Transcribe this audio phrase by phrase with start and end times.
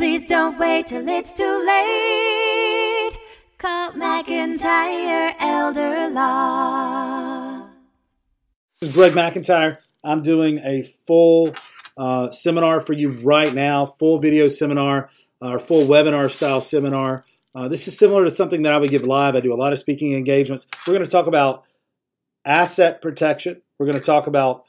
[0.00, 3.18] Please don't wait till it's too late.
[3.58, 7.66] Call McIntyre Elder Law.
[8.80, 9.76] This is Greg McIntyre.
[10.02, 11.54] I'm doing a full
[11.98, 15.10] uh, seminar for you right now, full video seminar,
[15.42, 17.26] or full webinar style seminar.
[17.54, 19.36] Uh, this is similar to something that I would give live.
[19.36, 20.66] I do a lot of speaking engagements.
[20.86, 21.64] We're going to talk about
[22.46, 23.60] asset protection.
[23.76, 24.64] We're going to talk about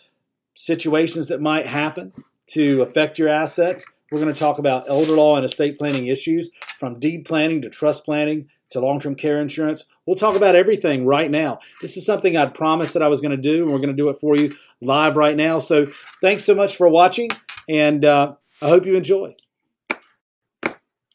[0.56, 2.12] situations that might happen
[2.48, 3.86] to affect your assets.
[4.12, 7.70] We're going to talk about elder law and estate planning issues from deed planning to
[7.70, 9.86] trust planning to long term care insurance.
[10.06, 11.60] We'll talk about everything right now.
[11.80, 13.96] This is something I'd promised that I was going to do, and we're going to
[13.96, 15.60] do it for you live right now.
[15.60, 15.88] So
[16.22, 17.30] thanks so much for watching,
[17.70, 19.34] and uh, I hope you enjoy.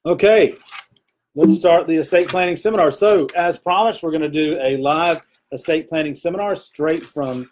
[0.06, 0.54] Okay,
[1.34, 2.90] let's start the estate planning seminar.
[2.90, 5.20] So, as promised, we're going to do a live
[5.52, 7.50] estate planning seminar straight from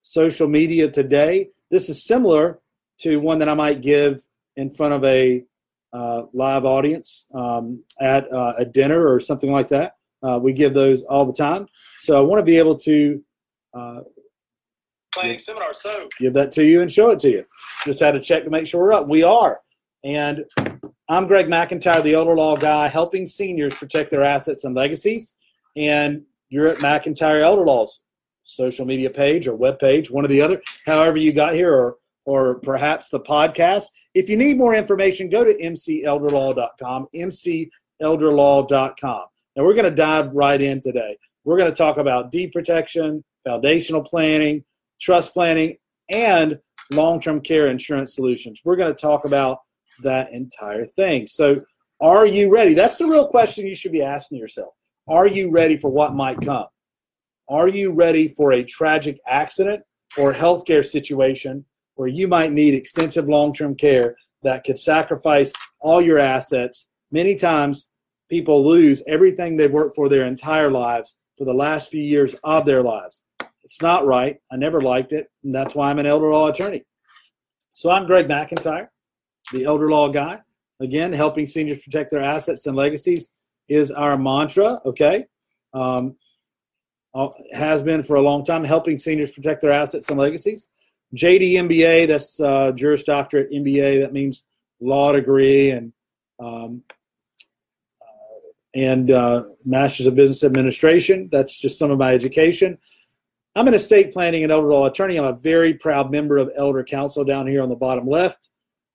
[0.00, 1.50] social media today.
[1.70, 2.60] This is similar
[2.98, 4.22] to one that I might give
[4.56, 5.44] in front of a
[5.92, 9.94] uh, live audience um, at uh, a dinner or something like that.
[10.22, 11.66] Uh, we give those all the time.
[12.00, 13.22] So I want to be able to
[13.74, 14.00] uh,
[15.14, 15.72] planning seminar.
[15.72, 17.44] So give that to you and show it to you.
[17.84, 19.08] Just had to check to make sure we're up.
[19.08, 19.60] We are.
[20.04, 20.44] And
[21.08, 25.34] I'm Greg McIntyre, the elder law guy, helping seniors protect their assets and legacies.
[25.76, 28.04] And you're at McIntyre Elder Law's
[28.44, 31.96] social media page or web page, one or the other, however you got here, or
[32.26, 33.84] or perhaps the podcast.
[34.14, 39.24] If you need more information, go to mcelderlaw.com, mcelderlaw.com.
[39.56, 41.16] And we're going to dive right in today.
[41.44, 44.62] We're going to talk about deed protection, foundational planning,
[45.00, 45.78] trust planning,
[46.10, 46.60] and
[46.92, 48.60] long term care insurance solutions.
[48.64, 49.60] We're going to talk about
[50.02, 51.26] that entire thing.
[51.26, 51.56] So,
[52.00, 52.74] are you ready?
[52.74, 54.74] That's the real question you should be asking yourself.
[55.08, 56.66] Are you ready for what might come?
[57.48, 59.82] Are you ready for a tragic accident
[60.18, 61.64] or healthcare situation
[61.96, 66.86] where you might need extensive long term care that could sacrifice all your assets?
[67.10, 67.88] Many times,
[68.30, 72.64] people lose everything they've worked for their entire lives for the last few years of
[72.64, 73.22] their lives.
[73.62, 74.36] It's not right.
[74.50, 76.84] I never liked it, and that's why I'm an elder law attorney.
[77.72, 78.88] So I'm Greg McIntyre,
[79.52, 80.40] the elder law guy.
[80.80, 83.32] Again, helping seniors protect their assets and legacies
[83.68, 84.80] is our mantra.
[84.84, 85.26] Okay,
[85.74, 86.16] um,
[87.14, 90.68] uh, has been for a long time, helping seniors protect their assets and legacies.
[91.14, 94.00] JD MBA, that's uh, Juris Doctorate MBA.
[94.00, 94.44] That means
[94.80, 95.92] law degree and
[96.40, 96.82] um,
[98.00, 101.28] uh, and uh, Masters of Business Administration.
[101.30, 102.78] That's just some of my education.
[103.54, 105.18] I'm an estate planning and elder law attorney.
[105.18, 108.50] I'm a very proud member of ElderCounsel down here on the bottom left.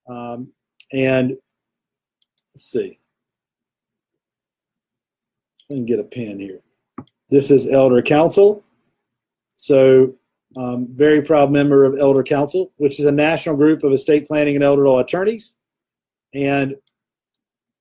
[0.08, 0.52] Um,
[0.94, 1.36] and
[2.54, 3.00] let's see.
[5.72, 6.60] I can get a pen here.
[7.32, 8.62] This is ElderCounsel.
[9.56, 10.14] So,
[10.58, 14.64] um, very proud member of ElderCounsel, which is a national group of estate planning and
[14.64, 15.56] elder law attorneys.
[16.34, 16.76] And,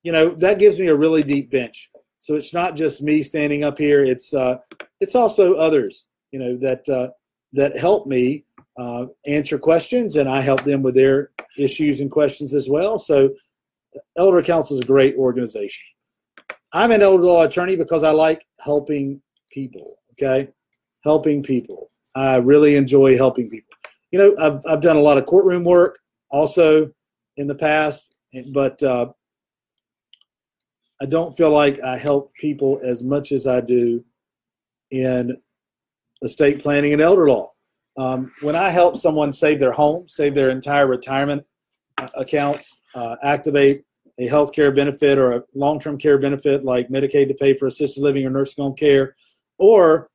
[0.02, 1.90] you know, that gives me a really deep bench.
[2.18, 4.04] So it's not just me standing up here.
[4.04, 4.58] It's uh,
[5.00, 7.08] it's also others, you know, that uh,
[7.54, 8.44] that help me
[8.78, 12.98] uh, answer questions, and I help them with their issues and questions as well.
[12.98, 13.30] So,
[14.18, 15.82] ElderCounsel is a great organization.
[16.72, 19.96] I'm an elder law attorney because I like helping people.
[20.12, 20.50] Okay,
[21.02, 21.89] helping people.
[22.14, 23.74] I really enjoy helping people.
[24.10, 25.98] You know, I've I've done a lot of courtroom work
[26.30, 26.90] also
[27.36, 28.16] in the past,
[28.52, 29.06] but uh,
[31.00, 34.04] I don't feel like I help people as much as I do
[34.90, 35.36] in
[36.22, 37.52] estate planning and elder law.
[37.96, 41.44] Um, when I help someone save their home, save their entire retirement
[41.98, 43.84] uh, accounts, uh, activate
[44.18, 47.66] a health care benefit or a long term care benefit like Medicaid to pay for
[47.66, 49.14] assisted living or nursing home care,
[49.58, 50.10] or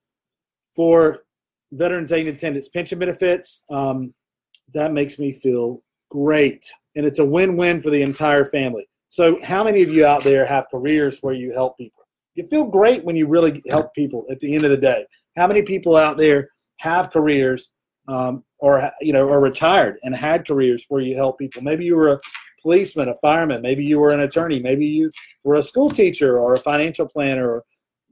[0.75, 1.24] for
[1.75, 4.13] veterans aid attendance pension benefits, um,
[4.73, 6.65] that makes me feel great.
[6.95, 8.87] And it's a win win for the entire family.
[9.07, 12.03] So, how many of you out there have careers where you help people?
[12.35, 15.05] You feel great when you really help people at the end of the day.
[15.37, 16.49] How many people out there
[16.79, 17.71] have careers
[18.07, 21.61] um, or you know are retired and had careers where you help people?
[21.61, 22.19] Maybe you were a
[22.61, 25.09] policeman, a fireman, maybe you were an attorney, maybe you
[25.43, 27.63] were a school teacher or a financial planner or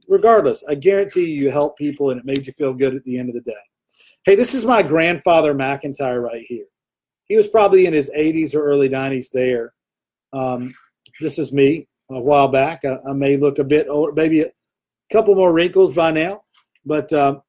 [0.08, 3.18] regardless, I guarantee you, you help people and it made you feel good at the
[3.18, 3.52] end of the day.
[4.24, 6.64] Hey, this is my grandfather McIntyre right here.
[7.26, 9.74] He was probably in his 80s or early 90s there.
[10.32, 10.74] Um,
[11.20, 12.84] this is me a while back.
[12.84, 14.50] I, I, may look a bit older, maybe a
[15.12, 16.42] couple more wrinkles by now,
[16.84, 17.42] but um,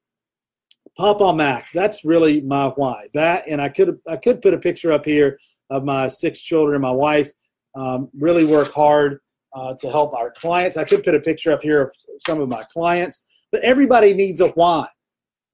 [0.97, 3.07] Papa Mac, that's really my why.
[3.13, 5.37] That and I could I could put a picture up here
[5.69, 7.29] of my six children, and my wife.
[7.77, 9.19] Um, really work hard
[9.55, 10.77] uh, to help our clients.
[10.77, 14.41] I could put a picture up here of some of my clients, but everybody needs
[14.41, 14.87] a why.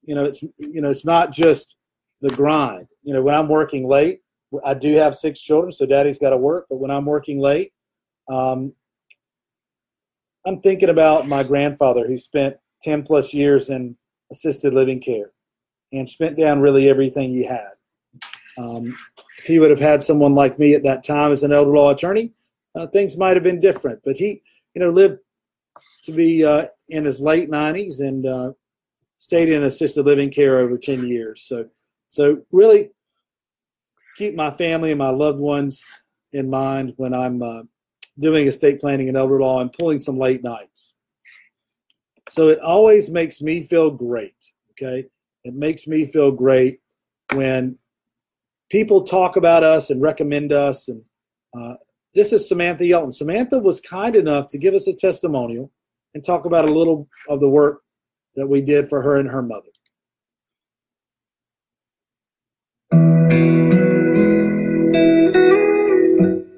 [0.02, 1.76] You know, it's you know it's not just
[2.20, 2.88] the grind.
[3.02, 4.20] You know, when I'm working late,
[4.64, 6.66] I do have six children, so daddy's got to work.
[6.68, 7.72] But when I'm working late,
[8.30, 8.72] um,
[10.44, 13.96] I'm thinking about my grandfather who spent 10 plus years in
[14.32, 15.30] assisted living care
[15.92, 17.70] and spent down really everything he had.
[18.58, 18.96] Um,
[19.38, 21.90] if he would have had someone like me at that time as an elder law
[21.90, 22.32] attorney,
[22.74, 24.00] uh, things might have been different.
[24.04, 24.42] But he,
[24.74, 25.18] you know, lived
[26.04, 28.52] to be uh, in his late 90s and uh,
[29.18, 31.42] stayed in assisted living care over 10 years.
[31.42, 31.66] So,
[32.08, 32.90] so really
[34.16, 35.84] keep my family and my loved ones
[36.32, 37.62] in mind when I'm uh,
[38.18, 40.94] doing estate planning and elder law and pulling some late nights.
[42.28, 44.52] So it always makes me feel great.
[44.72, 45.06] Okay.
[45.44, 46.80] It makes me feel great
[47.34, 47.76] when
[48.70, 50.88] people talk about us and recommend us.
[50.88, 51.02] And
[51.56, 51.74] uh,
[52.14, 53.12] this is Samantha Yelton.
[53.12, 55.70] Samantha was kind enough to give us a testimonial
[56.14, 57.82] and talk about a little of the work
[58.36, 59.68] that we did for her and her mother.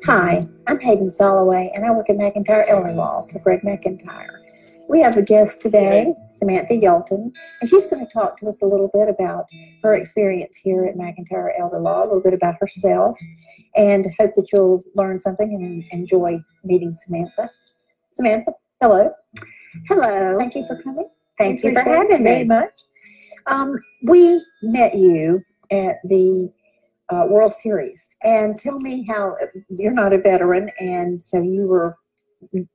[0.06, 4.43] Hi, I'm Hayden Soloway, and I work at McIntyre Law for Greg McIntyre.
[4.88, 8.66] We have a guest today, Samantha Yelton, and she's going to talk to us a
[8.66, 9.46] little bit about
[9.82, 13.18] her experience here at McIntyre Elder Law, a little bit about herself,
[13.74, 17.50] and hope that you'll learn something and enjoy meeting Samantha.
[18.12, 19.10] Samantha, hello.
[19.88, 20.36] Hello.
[20.38, 21.08] Thank you for coming.
[21.38, 22.44] Thank you for Appreciate it having very me.
[22.44, 22.80] much.
[23.46, 26.52] Um, we met you at the
[27.08, 29.36] uh, World Series, and tell me how
[29.70, 31.96] you're not a veteran, and so you were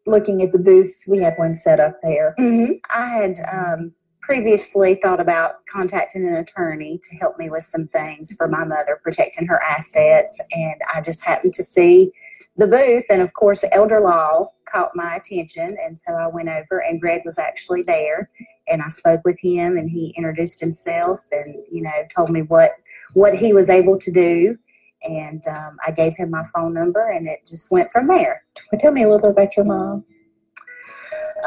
[0.06, 1.04] looking at the booths.
[1.08, 2.34] We had one set up there.
[2.38, 7.88] hmm I had um, previously thought about contacting an attorney to help me with some
[7.88, 12.12] things for my mother, protecting her assets, and I just happened to see
[12.58, 16.80] the booth, and of course, elder law caught my attention, and so I went over,
[16.80, 18.30] and Greg was actually there,
[18.68, 22.74] and I spoke with him, and he introduced himself, and you know, told me what
[23.14, 24.58] what he was able to do,
[25.04, 28.44] and um, I gave him my phone number, and it just went from there.
[28.72, 30.06] Well, tell me a little bit about your mom.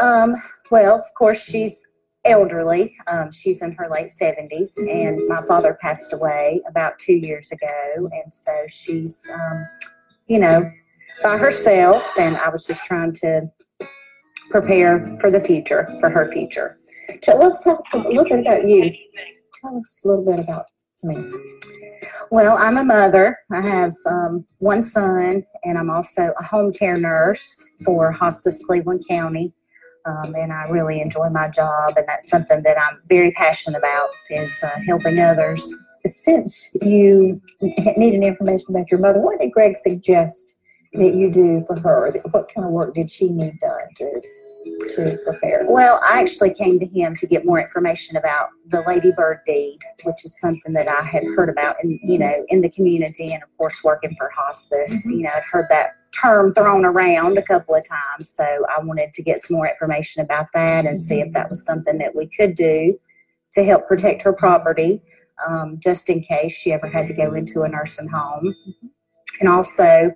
[0.01, 0.35] Um,
[0.71, 1.79] well, of course, she's
[2.25, 2.97] elderly.
[3.07, 8.09] Um, she's in her late 70s, and my father passed away about two years ago.
[8.13, 9.69] And so she's, um,
[10.29, 10.71] you know,
[11.23, 13.49] by herself, and I was just trying to
[14.51, 16.79] prepare for the future, for her future.
[17.25, 18.93] So let's talk a little bit about you.
[19.61, 20.67] Tell us a little bit about
[21.03, 21.39] Samantha.
[22.31, 23.39] Well, I'm a mother.
[23.51, 29.05] I have um, one son, and I'm also a home care nurse for Hospice Cleveland
[29.09, 29.53] County.
[30.05, 34.11] Um, and I really enjoy my job, and that's something that I'm very passionate about
[34.31, 35.75] is uh, helping others.
[36.07, 40.55] Since you needed information about your mother, what did Greg suggest
[40.95, 42.11] that you do for her?
[42.31, 44.23] What kind of work did she need done to
[44.65, 45.65] to prepare?
[45.69, 49.79] Well, I actually came to him to get more information about the Lady Bird deed,
[50.05, 53.43] which is something that I had heard about in you know in the community, and
[53.43, 55.05] of course working for hospice.
[55.07, 59.13] You know, I'd heard that term thrown around a couple of times, so I wanted
[59.15, 62.27] to get some more information about that and see if that was something that we
[62.27, 62.99] could do
[63.55, 65.03] to help protect her property,
[65.47, 68.55] um, just in case she ever had to go into a nursing home,
[69.41, 70.13] and also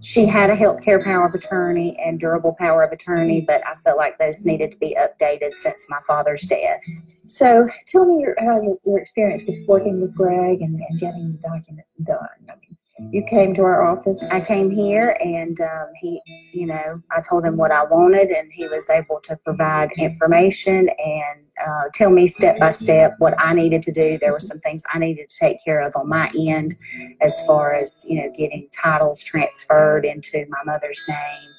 [0.00, 3.96] she had a healthcare power of attorney and durable power of attorney, but I felt
[3.96, 6.80] like those needed to be updated since my father's death.
[7.26, 11.32] So tell me your how your, your experience with working with Greg and, and getting
[11.32, 12.28] the document done.
[12.48, 14.22] I mean, you came to our office.
[14.30, 16.20] I came here and um, he,
[16.52, 20.88] you know, I told him what I wanted, and he was able to provide information
[20.98, 24.18] and uh, tell me step by step what I needed to do.
[24.18, 26.74] There were some things I needed to take care of on my end,
[27.20, 31.50] as far as you know, getting titles transferred into my mother's name.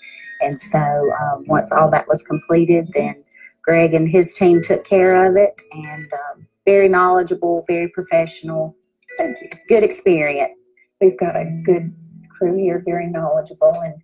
[0.41, 3.23] And so um, once all that was completed, then
[3.63, 8.75] Greg and his team took care of it, and um, very knowledgeable, very professional,
[9.17, 9.49] Thank you.
[9.67, 10.53] good experience.
[11.01, 11.93] We've got a good
[12.29, 13.95] crew here, very knowledgeable, and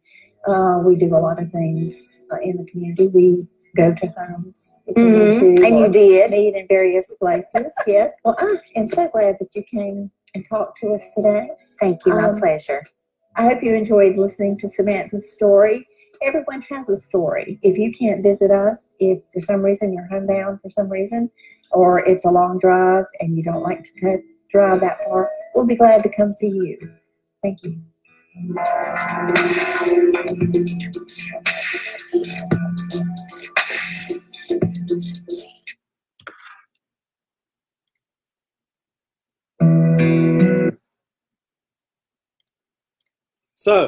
[0.47, 1.93] uh, we do a lot of things
[2.31, 3.07] uh, in the community.
[3.07, 4.71] We go to homes.
[4.87, 5.57] if we need Mhm.
[5.57, 6.31] to, And you did.
[6.31, 7.71] meet in various places.
[7.87, 8.11] Yes.
[8.25, 11.51] Well, I am so glad that you came and talked to us today.
[11.79, 12.13] Thank you.
[12.15, 12.81] My Um, pleasure.
[13.35, 15.85] I hope you enjoyed listening to Samantha's story.
[16.23, 17.59] Everyone has a story.
[17.61, 21.29] If you can't visit us, if for some reason you're homebound for some reason,
[21.71, 24.19] or it's a long drive and you don't like to
[24.49, 25.29] drive that far,
[25.59, 26.89] we'll be glad to come see you.
[27.43, 27.81] Thank you.
[43.55, 43.87] So,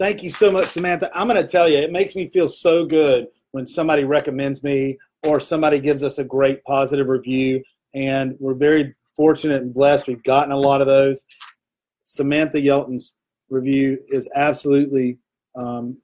[0.00, 1.08] thank you so much, Samantha.
[1.14, 4.98] I'm going to tell you, it makes me feel so good when somebody recommends me
[5.22, 7.62] or somebody gives us a great positive review.
[7.94, 10.06] And we're very fortunate and blessed.
[10.06, 11.24] We've gotten a lot of those.
[12.02, 13.16] Samantha Yelton's
[13.50, 15.18] review is absolutely
[15.56, 15.98] um,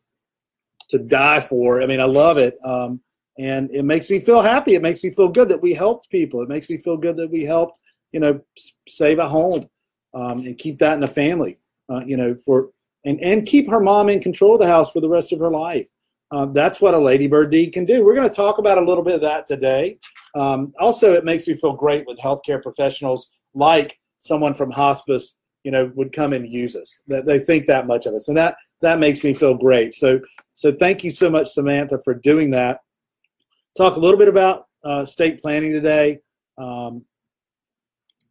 [0.88, 1.83] to die for.
[1.83, 2.57] I mean, I love it.
[2.64, 3.00] Um,
[3.38, 4.75] and it makes me feel happy.
[4.75, 6.42] It makes me feel good that we helped people.
[6.42, 7.81] It makes me feel good that we helped,
[8.12, 8.40] you know,
[8.88, 9.69] save a home
[10.14, 12.71] um, and keep that in the family, uh, you know, for
[13.04, 15.50] and and keep her mom in control of the house for the rest of her
[15.50, 15.88] life.
[16.31, 18.04] Um, that's what a ladybird deed can do.
[18.04, 19.99] We're going to talk about a little bit of that today.
[20.34, 25.70] Um, also, it makes me feel great when healthcare professionals like someone from hospice, you
[25.70, 27.02] know, would come and use us.
[27.08, 29.94] That they think that much of us, and that that makes me feel great.
[29.94, 30.20] So,
[30.52, 32.80] so thank you so much, Samantha, for doing that.
[33.76, 36.18] Talk a little bit about uh, estate planning today.
[36.58, 37.04] Um,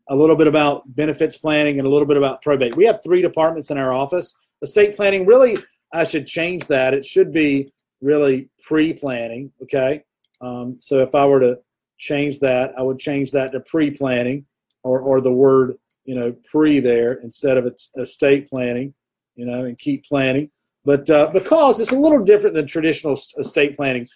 [0.10, 2.76] a little bit about benefits planning and a little bit about probate.
[2.76, 4.36] We have three departments in our office.
[4.62, 5.58] Estate planning, really,
[5.94, 6.94] I should change that.
[6.94, 7.70] It should be
[8.02, 9.52] really pre-planning.
[9.64, 10.04] Okay,
[10.42, 11.58] um, so if I were to
[12.02, 14.46] change that, I would change that to pre-planning,
[14.84, 18.94] or or the word you know pre there instead of it's estate planning,
[19.36, 20.50] you know, and keep planning.
[20.84, 24.08] But uh, because it's a little different than traditional estate planning.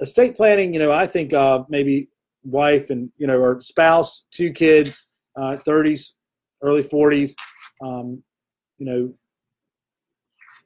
[0.00, 2.08] Estate planning, you know, I think uh, maybe
[2.44, 5.04] wife and you know or spouse, two kids,
[5.36, 6.12] uh, 30s,
[6.62, 7.34] early 40s,
[7.82, 8.22] um,
[8.78, 9.12] you know,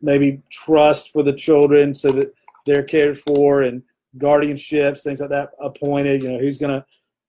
[0.03, 2.33] maybe trust for the children so that
[2.67, 3.83] they're cared for and
[4.19, 6.85] guardianships, things like that, appointed, you know, who's going to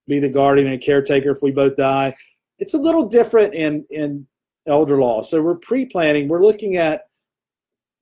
[0.08, 2.16] be the guardian and caretaker if we both die.
[2.60, 4.28] It's a little different in, in
[4.68, 5.22] elder law.
[5.22, 7.04] So we're pre-planning, we're looking at,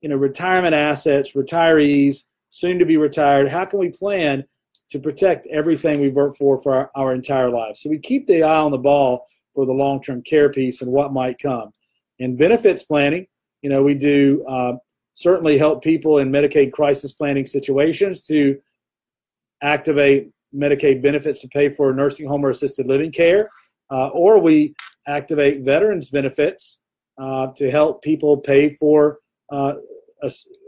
[0.00, 3.48] you know, retirement assets, retirees, soon to be retired.
[3.48, 4.44] How can we plan
[4.90, 7.80] to protect everything we've worked for for our, our entire lives?
[7.80, 11.12] So we keep the eye on the ball for the long-term care piece and what
[11.12, 11.72] might come.
[12.18, 13.26] In benefits planning,
[13.62, 14.74] you know, we do uh,
[15.14, 18.60] certainly help people in Medicaid crisis planning situations to
[19.62, 23.50] activate Medicaid benefits to pay for nursing home or assisted living care,
[23.90, 24.74] uh, or we
[25.06, 26.80] activate veterans benefits
[27.20, 29.18] uh, to help people pay for
[29.52, 29.74] uh,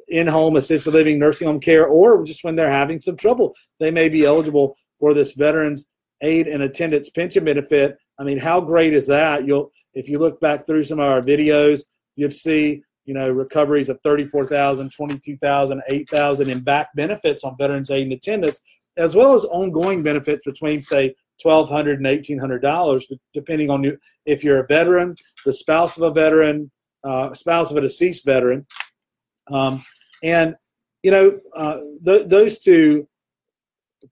[0.08, 4.08] in-home assisted living, nursing home care, or just when they're having some trouble, they may
[4.08, 5.84] be eligible for this veterans
[6.22, 7.96] aid and attendance pension benefit.
[8.18, 9.46] I mean, how great is that?
[9.46, 11.82] You'll, if you look back through some of our videos,
[12.16, 18.02] you'll see, you know, recoveries of 34,000, 22,000, 8,000 in back benefits on veterans aid
[18.02, 18.60] and attendance,
[18.96, 24.60] as well as ongoing benefits between, say, $1,200 and $1,800, depending on you, if you're
[24.60, 26.70] a veteran, the spouse of a veteran,
[27.04, 28.66] uh, spouse of a deceased veteran.
[29.50, 29.84] Um,
[30.22, 30.56] and,
[31.02, 33.06] you know, uh, th- those two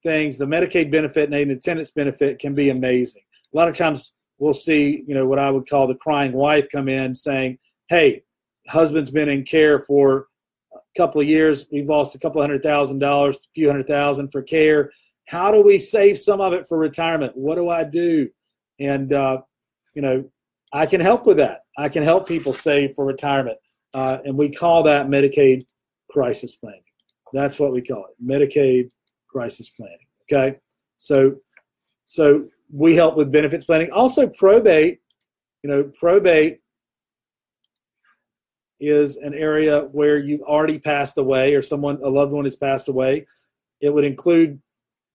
[0.02, 3.22] things, the Medicaid benefit and aid and attendance benefit can be amazing.
[3.52, 6.68] A lot of times we'll see, you know, what I would call the crying wife
[6.70, 7.58] come in saying,
[7.88, 8.22] hey,
[8.68, 10.26] husband's been in care for
[10.74, 11.66] a couple of years.
[11.72, 14.90] We've lost a couple hundred thousand dollars, a few hundred thousand for care.
[15.26, 17.36] How do we save some of it for retirement?
[17.36, 18.28] What do I do?
[18.78, 19.38] And, uh,
[19.94, 20.24] you know,
[20.72, 21.60] I can help with that.
[21.78, 23.58] I can help people save for retirement.
[23.94, 25.62] Uh, and we call that Medicaid
[26.10, 26.82] crisis planning.
[27.32, 28.90] That's what we call it, Medicaid
[29.28, 29.98] crisis planning.
[30.24, 30.58] Okay,
[30.96, 31.36] so
[32.04, 33.90] so we help with benefits planning.
[33.92, 35.00] Also, probate.
[35.62, 36.60] You know, probate
[38.80, 42.88] is an area where you've already passed away or someone a loved one has passed
[42.88, 43.26] away.
[43.80, 44.60] It would include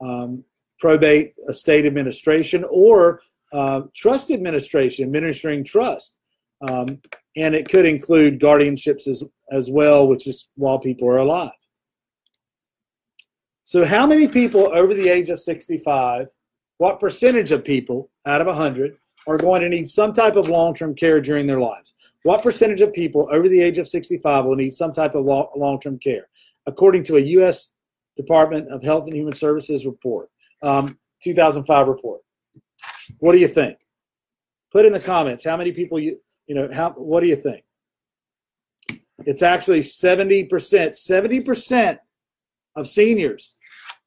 [0.01, 0.43] um,
[0.79, 6.19] probate, estate administration, or uh, trust administration, administering trust.
[6.67, 7.01] Um,
[7.35, 11.51] and it could include guardianships as, as well, which is while people are alive.
[13.63, 16.27] So, how many people over the age of 65,
[16.79, 18.97] what percentage of people out of 100
[19.27, 21.93] are going to need some type of long term care during their lives?
[22.23, 25.79] What percentage of people over the age of 65 will need some type of long
[25.79, 26.27] term care?
[26.65, 27.69] According to a U.S.
[28.17, 30.29] Department of Health and Human Services report,
[30.61, 32.21] um, 2005 report.
[33.19, 33.77] What do you think?
[34.71, 37.63] Put in the comments how many people you you know how what do you think?
[39.25, 40.47] It's actually 70%.
[40.49, 41.99] 70%
[42.75, 43.55] of seniors,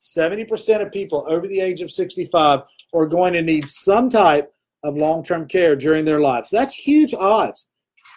[0.01, 2.61] 70% of people over the age of 65
[2.95, 4.52] are going to need some type
[4.85, 6.51] of long-term care during their lives.
[6.51, 7.69] That's huge odds.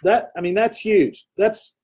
[0.03, 1.25] That I mean that's huge.
[1.37, 1.75] That's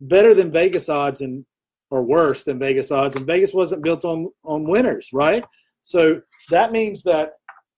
[0.00, 1.44] better than Vegas odds and
[1.90, 3.16] or worse than Vegas odds.
[3.16, 5.44] And Vegas wasn't built on on winners, right?
[5.82, 6.20] So
[6.50, 7.32] that means that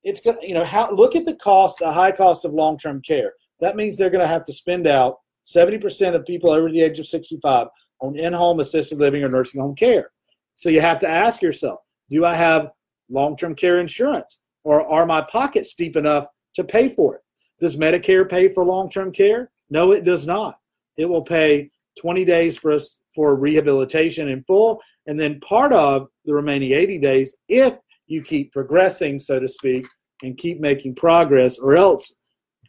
[0.05, 3.33] it's to, you know, how look at the cost, the high cost of long-term care.
[3.61, 7.07] That means they're to have to spend out 70% of people over the age of
[7.07, 7.69] 65
[8.01, 10.11] on in-home assisted living or nursing home care.
[10.55, 11.81] So you have to ask yourself,
[12.11, 12.71] do I have
[13.11, 17.21] long-term care insurance or are my pockets deep enough to pay for it?
[17.61, 19.51] Does Medicare pay for long-term care?
[19.71, 20.59] No, it does not.
[20.97, 26.09] It will pay 20 days for us for rehabilitation in full and then part of
[26.25, 29.87] the remaining 80 days if you keep progressing, so to speak,
[30.23, 32.13] and keep making progress, or else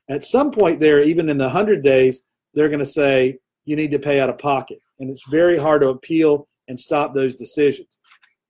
[0.10, 2.24] At some point there, even in the 100 days,
[2.54, 4.80] they're going to say you need to pay out of pocket.
[5.00, 7.98] And it's very hard to appeal and stop those decisions.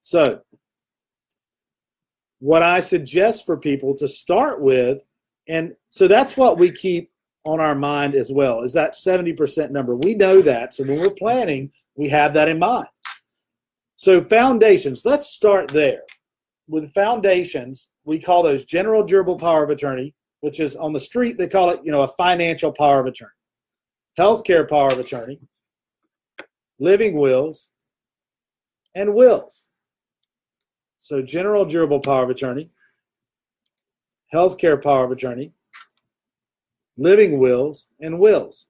[0.02, 0.42] So,
[2.40, 5.02] what I suggest for people to start with,
[5.48, 7.12] and so that's what we keep
[7.46, 9.96] on our mind as well, is that 70% number.
[9.96, 10.74] We know that.
[10.74, 12.88] So, when we're planning, we have that in mind.
[13.96, 16.02] So, foundations, let's start there.
[16.68, 21.38] With foundations, we call those general durable power of attorney, which is on the street,
[21.38, 23.30] they call it, you know, a financial power of attorney,
[24.18, 25.40] healthcare power of attorney,
[26.80, 27.70] living wills,
[28.96, 29.68] and wills.
[30.98, 32.72] So, general durable power of attorney,
[34.36, 35.52] healthcare power of attorney,
[36.98, 38.68] living wills, and wills.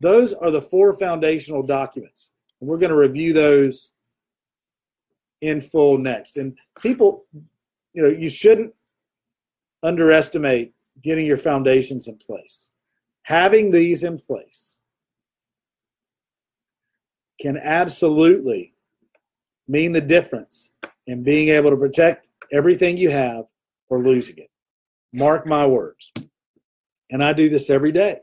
[0.00, 2.30] Those are the four foundational documents.
[2.60, 3.92] And we're going to review those
[5.42, 6.36] in full next.
[6.36, 7.24] And people,
[7.92, 8.72] you know, you shouldn't
[9.82, 12.70] underestimate getting your foundations in place.
[13.24, 14.78] Having these in place
[17.40, 18.74] can absolutely
[19.68, 20.70] mean the difference
[21.06, 23.46] in being able to protect everything you have
[23.88, 24.51] or losing it.
[25.12, 26.12] Mark my words.
[27.10, 28.20] And I do this every day.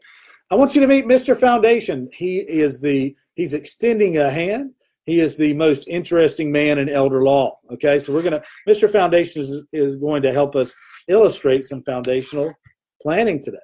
[0.52, 1.40] I want you to meet Mr.
[1.40, 2.10] Foundation.
[2.14, 4.72] He is the he's extending a hand.
[5.06, 7.60] He is the most interesting man in elder law.
[7.72, 8.92] Okay, so we're gonna Mr.
[8.92, 10.74] Foundation is, is going to help us
[11.08, 12.54] illustrate some foundational
[13.02, 13.58] planning today.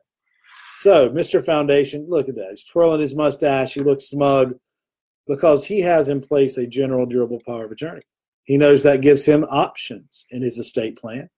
[0.78, 1.44] So, Mr.
[1.44, 2.50] Foundation, look at that.
[2.52, 3.74] He's twirling his mustache.
[3.74, 4.56] He looks smug
[5.26, 8.02] because he has in place a general durable power of attorney.
[8.44, 11.30] He knows that gives him options in his estate plan.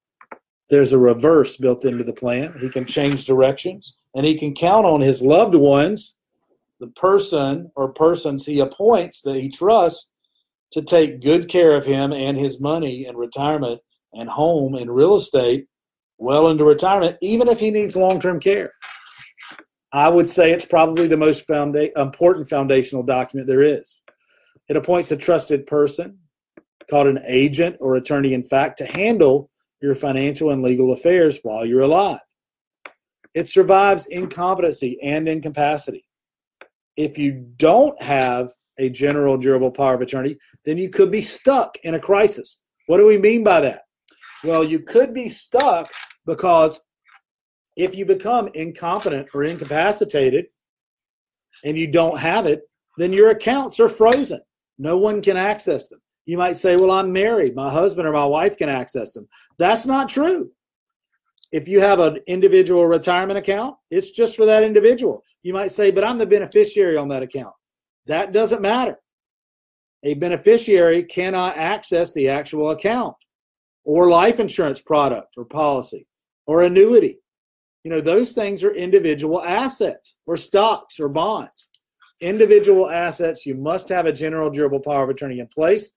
[0.69, 2.53] There's a reverse built into the plan.
[2.59, 6.15] He can change directions and he can count on his loved ones,
[6.79, 10.12] the person or persons he appoints that he trusts,
[10.71, 13.79] to take good care of him and his money and retirement
[14.13, 15.67] and home and real estate
[16.17, 18.74] well into retirement, even if he needs long term care.
[19.93, 24.03] I would say it's probably the most founda- important foundational document there is.
[24.67, 26.17] It appoints a trusted person
[26.89, 29.49] called an agent or attorney in fact to handle
[29.81, 32.19] your financial and legal affairs while you're alive.
[33.33, 36.05] It survives incompetency and incapacity.
[36.95, 41.77] If you don't have a general durable power of attorney, then you could be stuck
[41.83, 42.61] in a crisis.
[42.87, 43.81] What do we mean by that?
[44.43, 45.91] Well, you could be stuck
[46.25, 46.79] because
[47.75, 50.45] if you become incompetent or incapacitated
[51.63, 52.61] and you don't have it,
[52.97, 54.41] then your accounts are frozen.
[54.79, 55.99] No one can access them.
[56.27, 57.55] You might say, Well, I'm married.
[57.55, 59.27] My husband or my wife can access them.
[59.57, 60.51] That's not true.
[61.53, 65.23] If you have an individual retirement account, it's just for that individual.
[65.41, 67.53] You might say, But I'm the beneficiary on that account.
[68.07, 68.99] That doesn't matter.
[70.03, 73.15] A beneficiary cannot access the actual account
[73.85, 76.05] or life insurance product or policy
[76.45, 77.19] or annuity.
[77.85, 81.69] You know, those things are individual assets or stocks or bonds.
[82.19, 85.91] Individual assets, you must have a general durable power of attorney in place.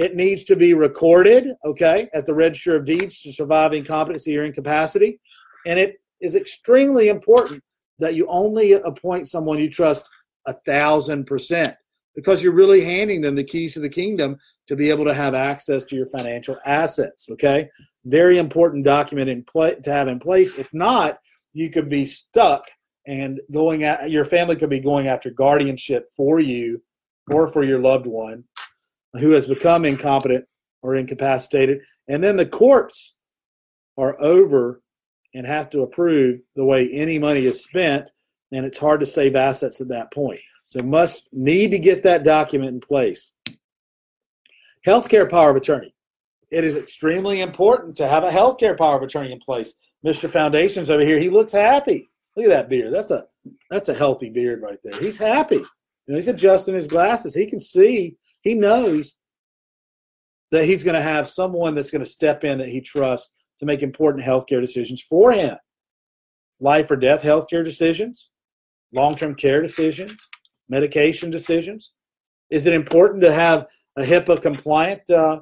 [0.00, 4.44] It needs to be recorded, okay, at the register of deeds to survive incompetency or
[4.44, 5.20] incapacity.
[5.66, 7.62] And it is extremely important
[7.98, 10.08] that you only appoint someone you trust
[10.46, 11.76] a thousand percent
[12.14, 15.34] because you're really handing them the keys to the kingdom to be able to have
[15.34, 17.28] access to your financial assets.
[17.32, 17.68] Okay,
[18.06, 20.54] very important document in play to have in place.
[20.54, 21.18] If not,
[21.52, 22.64] you could be stuck
[23.06, 26.80] and going at your family could be going after guardianship for you
[27.30, 28.44] or for your loved one
[29.14, 30.44] who has become incompetent
[30.82, 33.16] or incapacitated, and then the courts
[33.98, 34.82] are over
[35.34, 38.10] and have to approve the way any money is spent,
[38.52, 40.40] and it's hard to save assets at that point.
[40.66, 43.34] So must need to get that document in place.
[44.86, 45.94] Healthcare power of attorney.
[46.50, 49.74] It is extremely important to have a healthcare power of attorney in place.
[50.04, 50.30] Mr.
[50.30, 51.18] Foundation's over here.
[51.18, 52.08] He looks happy.
[52.36, 52.94] Look at that beard.
[52.94, 53.26] That's a
[53.70, 55.00] that's a healthy beard right there.
[55.00, 55.56] He's happy.
[55.56, 55.66] You
[56.08, 57.34] know, he's adjusting his glasses.
[57.34, 58.16] He can see.
[58.42, 59.16] He knows
[60.50, 63.66] that he's going to have someone that's going to step in that he trusts to
[63.66, 65.56] make important healthcare decisions for him.
[66.60, 68.30] Life or death healthcare decisions,
[68.92, 70.28] long-term care decisions,
[70.68, 71.92] medication decisions?
[72.50, 75.40] Is it important to have a HIPAA compliant, uh,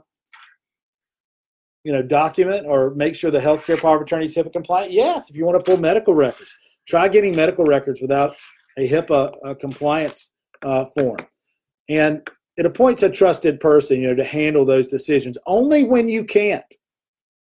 [1.84, 4.92] you know, document or make sure the healthcare power of attorney is HIPAA compliant?
[4.92, 5.30] Yes.
[5.30, 6.54] If you want to pull medical records,
[6.86, 8.36] try getting medical records without
[8.76, 10.32] a HIPAA uh, compliance
[10.62, 11.18] uh, form.
[11.88, 12.28] And
[12.58, 16.74] it appoints a trusted person, you know, to handle those decisions only when you can't.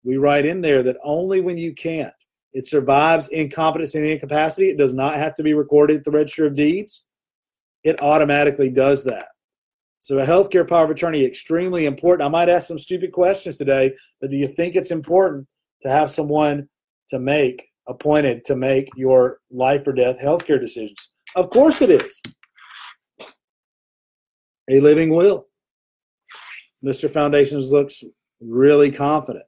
[0.04, 2.14] We write in there that only when you can't.
[2.52, 4.68] It survives incompetence and incapacity.
[4.68, 7.04] It does not have to be recorded at the Register of Deeds
[7.84, 9.28] it automatically does that.
[10.00, 12.26] So a healthcare power of attorney extremely important.
[12.26, 15.46] I might ask some stupid questions today, but do you think it's important
[15.82, 16.68] to have someone
[17.08, 21.10] to make appointed to make your life or death healthcare decisions?
[21.34, 22.22] Of course it is.
[24.68, 25.46] A living will.
[26.84, 27.10] Mr.
[27.10, 28.04] Foundations looks
[28.40, 29.44] really confident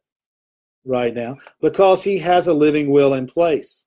[0.84, 3.86] right now because he has a living will in place.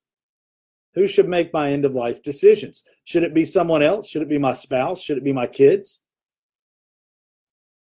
[0.96, 2.84] Who should make my end of life decisions?
[3.04, 4.08] Should it be someone else?
[4.08, 5.02] Should it be my spouse?
[5.02, 6.04] Should it be my kids?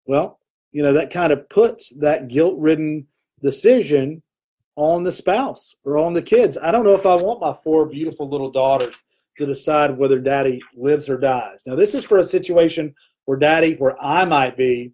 [0.06, 0.38] Well,
[0.72, 3.06] you know, that kind of puts that guilt ridden
[3.42, 4.22] decision
[4.76, 6.58] on the spouse or on the kids.
[6.60, 9.02] I don't know if I want my four beautiful little daughters
[9.36, 11.62] to decide whether daddy lives or dies.
[11.66, 12.94] Now, this is for a situation
[13.26, 14.92] where daddy, where I might be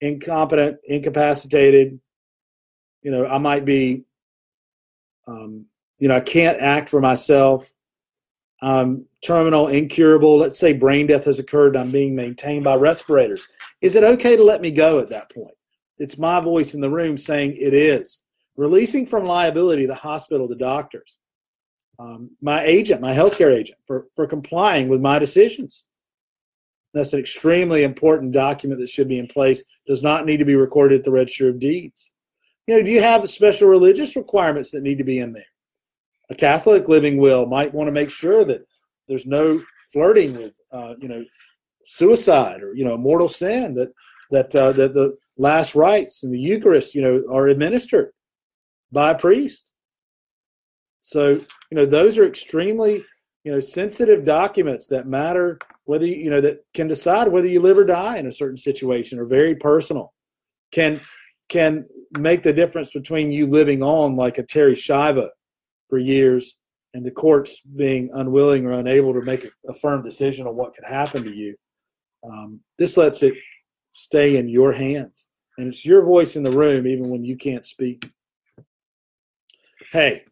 [0.00, 1.98] incompetent, incapacitated,
[3.02, 4.04] you know, I might be,
[5.26, 5.66] um,
[5.98, 7.70] you know, I can't act for myself.
[8.62, 10.36] I'm terminal, incurable.
[10.36, 13.46] Let's say brain death has occurred I'm being maintained by respirators.
[13.80, 15.54] Is it okay to let me go at that point?
[15.98, 18.22] It's my voice in the room saying it is.
[18.56, 21.18] Releasing from liability the hospital, the doctors,
[21.98, 25.86] um, my agent, my healthcare agent, for, for complying with my decisions.
[26.92, 29.62] That's an extremely important document that should be in place.
[29.86, 32.14] Does not need to be recorded at the Register of Deeds.
[32.66, 35.44] You know, do you have special religious requirements that need to be in there?
[36.30, 38.66] A Catholic living will might want to make sure that
[39.08, 39.60] there's no
[39.92, 41.24] flirting with, uh, you know,
[41.84, 43.74] suicide or you know, mortal sin.
[43.74, 43.92] That
[44.30, 48.12] that uh, that the last rites and the Eucharist, you know, are administered
[48.92, 49.72] by a priest.
[51.00, 53.04] So you know, those are extremely
[53.44, 57.60] you know sensitive documents that matter whether you, you know that can decide whether you
[57.60, 60.12] live or die in a certain situation or very personal
[60.72, 61.00] can
[61.48, 61.84] can
[62.18, 65.28] make the difference between you living on like a Terri Schiavo
[65.88, 66.56] for years
[66.94, 70.84] and the courts being unwilling or unable to make a, firm decision on what could
[70.84, 71.54] happen to you.
[72.24, 73.34] Um, this lets it
[73.92, 75.28] stay in your hands.
[75.58, 78.10] And it's your voice in the room, even when you can't speak.
[79.92, 80.24] Hey,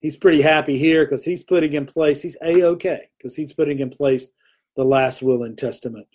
[0.00, 3.80] he's pretty happy here because he's putting in place, he's A OK because he's putting
[3.80, 4.32] in place
[4.76, 6.06] the last will and testament.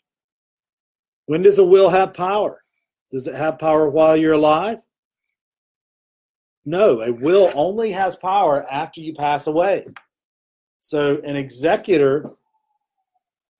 [1.25, 2.63] When does a will have power?
[3.11, 4.79] Does it have power while you're alive?
[6.65, 9.85] No, a will only has power after you pass away.
[10.79, 12.31] So an executor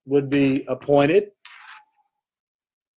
[0.06, 1.32] would be appointed.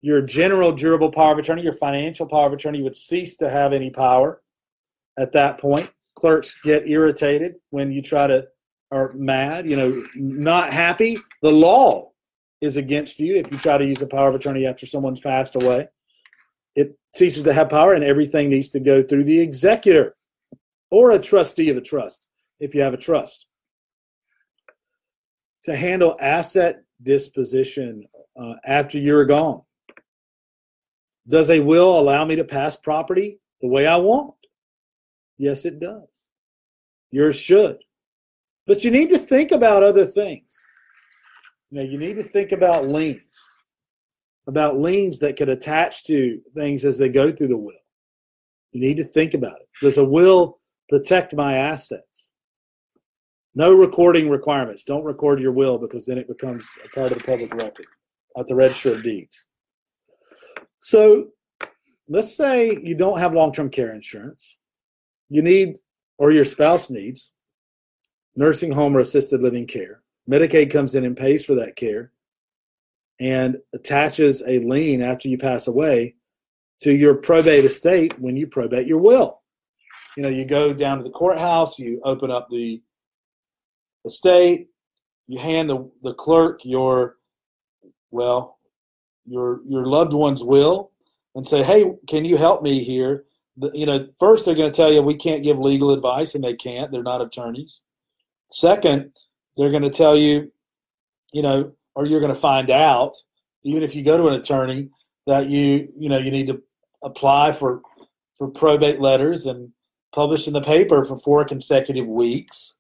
[0.02, 3.72] Your general durable power of attorney, your financial power of attorney would cease to have
[3.72, 4.42] any power
[5.18, 5.90] at that point.
[6.14, 8.46] Clerks get irritated when you try to,
[8.90, 11.18] are mad, you know, not happy.
[11.42, 12.12] The law
[12.61, 15.57] is against you if you try to use the power of attorney after someone's passed
[15.57, 15.88] away.
[16.75, 20.14] It ceases to have power and everything needs to go through the executor
[20.90, 22.29] or a trustee of a trust
[22.61, 23.46] if you have a trust
[25.62, 28.03] to handle asset disposition
[28.40, 29.62] uh, after you're gone.
[31.29, 34.35] Does a will allow me to pass property the way i want?
[35.38, 36.09] Yes it does.
[37.11, 37.79] Yours should
[38.66, 40.44] but you need to think about other things
[41.70, 43.48] you know you need to think about liens
[44.46, 47.74] about liens that could attach to things as they go through the will.
[48.72, 49.68] You need to think about it.
[49.83, 52.33] Does a will protect my assets?
[53.55, 54.85] No recording requirements.
[54.85, 57.87] Don't record your will because then it becomes a part of the public record
[58.38, 59.48] at the register of deeds.
[60.79, 61.29] So
[62.09, 64.59] let's say you don't have long term care insurance.
[65.29, 65.79] You need,
[66.18, 67.33] or your spouse needs,
[68.37, 70.03] nursing home or assisted living care.
[70.31, 72.12] Medicaid comes in and pays for that care
[73.18, 76.14] and attaches a lien after you pass away
[76.81, 79.40] to your probate estate when you probate your will.
[80.16, 82.83] You know, you go down to the courthouse, you open up the
[84.05, 84.68] estate,
[85.27, 87.16] you hand the, the clerk your
[88.11, 88.59] well,
[89.27, 90.92] your your loved one's will
[91.35, 93.25] and say, "Hey, can you help me here?"
[93.57, 96.44] The, you know, first they're going to tell you we can't give legal advice, and
[96.44, 96.90] they can't.
[96.90, 97.83] They're not attorneys.
[98.48, 99.12] Second,
[99.56, 100.50] they're going to tell you,
[101.32, 103.16] you know, or you're going to find out,
[103.64, 104.88] even if you go to an attorney,
[105.26, 106.62] that you you know you need to
[107.02, 107.82] apply for
[108.38, 109.72] for probate letters and
[110.14, 112.76] publish in the paper for four consecutive weeks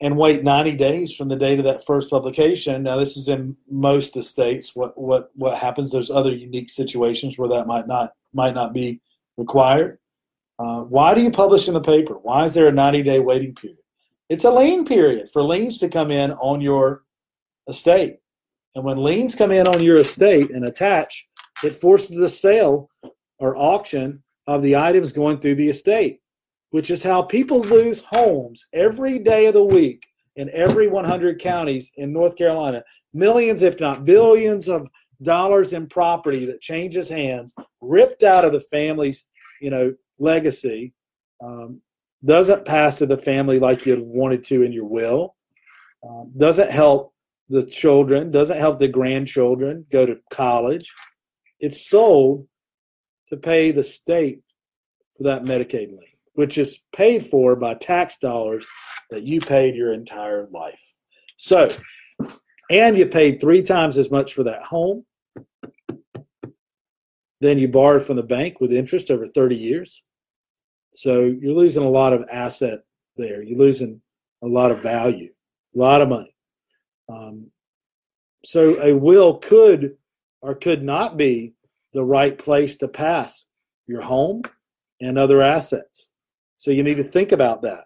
[0.00, 2.82] and wait 90 days from the date of that first publication.
[2.82, 4.76] Now, this is in most states.
[4.76, 5.92] What what what happens?
[5.92, 9.00] There's other unique situations where that might not might not be
[9.36, 9.98] required.
[10.58, 12.14] Uh, why do you publish in the paper?
[12.14, 13.78] Why is there a 90 day waiting period?
[14.28, 17.02] It's a lien period for liens to come in on your
[17.68, 18.18] estate.
[18.74, 21.28] And when liens come in on your estate and attach,
[21.62, 22.90] it forces a sale
[23.38, 26.20] or auction of the items going through the estate,
[26.70, 30.04] which is how people lose homes every day of the week
[30.36, 32.82] in every 100 counties in North Carolina.
[33.12, 34.88] Millions, if not billions, of
[35.22, 39.26] dollars in property that changes hands, ripped out of the families,
[39.60, 40.92] you know, legacy
[41.42, 41.80] um,
[42.24, 45.36] doesn't pass to the family like you'd wanted to in your will,
[46.08, 47.12] um, doesn't help
[47.48, 50.92] the children, doesn't help the grandchildren go to college.
[51.60, 52.48] It's sold
[53.28, 54.42] to pay the state
[55.16, 56.00] for that Medicaid lien,
[56.34, 58.66] which is paid for by tax dollars
[59.10, 60.82] that you paid your entire life.
[61.36, 61.68] So,
[62.70, 65.04] and you paid three times as much for that home.
[67.40, 70.02] Then you borrowed from the bank with interest over 30 years.
[70.94, 72.80] So you're losing a lot of asset
[73.16, 73.42] there.
[73.42, 74.00] You're losing
[74.42, 75.32] a lot of value,
[75.74, 76.34] a lot of money.
[77.08, 77.50] Um,
[78.44, 79.96] so a will could
[80.40, 81.54] or could not be
[81.92, 83.46] the right place to pass
[83.86, 84.42] your home
[85.00, 86.10] and other assets.
[86.56, 87.84] So you need to think about that.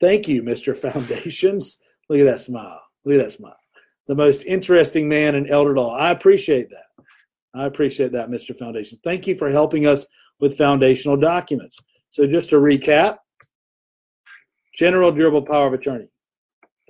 [0.00, 0.76] Thank you, Mr.
[0.92, 1.78] Foundations.
[2.08, 2.80] Look at that smile.
[3.04, 3.56] Look at that smile.
[4.06, 5.96] The most interesting man in elder law.
[5.96, 7.04] I appreciate that.
[7.54, 8.56] I appreciate that, Mr.
[8.56, 9.00] Foundations.
[9.02, 10.06] Thank you for helping us
[10.40, 11.78] with foundational documents.
[12.10, 13.18] So just to recap,
[14.74, 16.08] general durable power of attorney,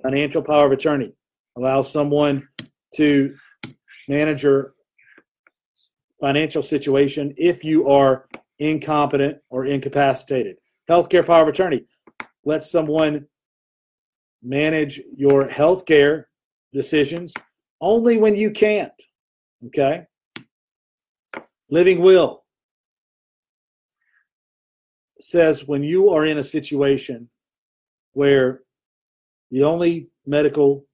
[0.01, 1.13] financial power of attorney
[1.55, 2.47] allows someone
[2.95, 3.35] to
[4.07, 4.73] manage your
[6.19, 8.27] financial situation if you are
[8.59, 10.57] incompetent or incapacitated.
[10.89, 11.83] Healthcare power of attorney
[12.45, 13.27] lets someone
[14.41, 16.25] manage your healthcare
[16.73, 17.33] decisions
[17.81, 18.93] only when you can't.
[19.65, 20.05] Okay?
[21.69, 22.43] Living will
[25.19, 27.29] says when you are in a situation
[28.13, 28.61] where
[29.51, 30.85] the only medical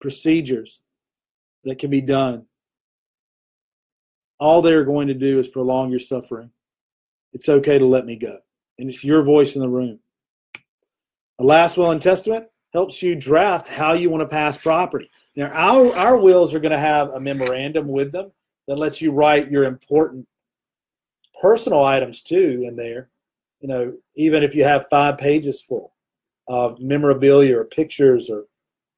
[0.00, 0.80] procedures
[1.64, 2.46] that can be done,
[4.38, 6.50] all they're going to do is prolong your suffering.
[7.32, 8.38] It's okay to let me go.
[8.78, 9.98] And it's your voice in the room.
[11.38, 15.10] A last will and testament helps you draft how you want to pass property.
[15.34, 18.30] Now, our, our wills are going to have a memorandum with them
[18.68, 20.26] that lets you write your important
[21.40, 23.08] personal items too in there.
[23.60, 25.92] You know, even if you have five pages full
[26.48, 28.44] of memorabilia or pictures or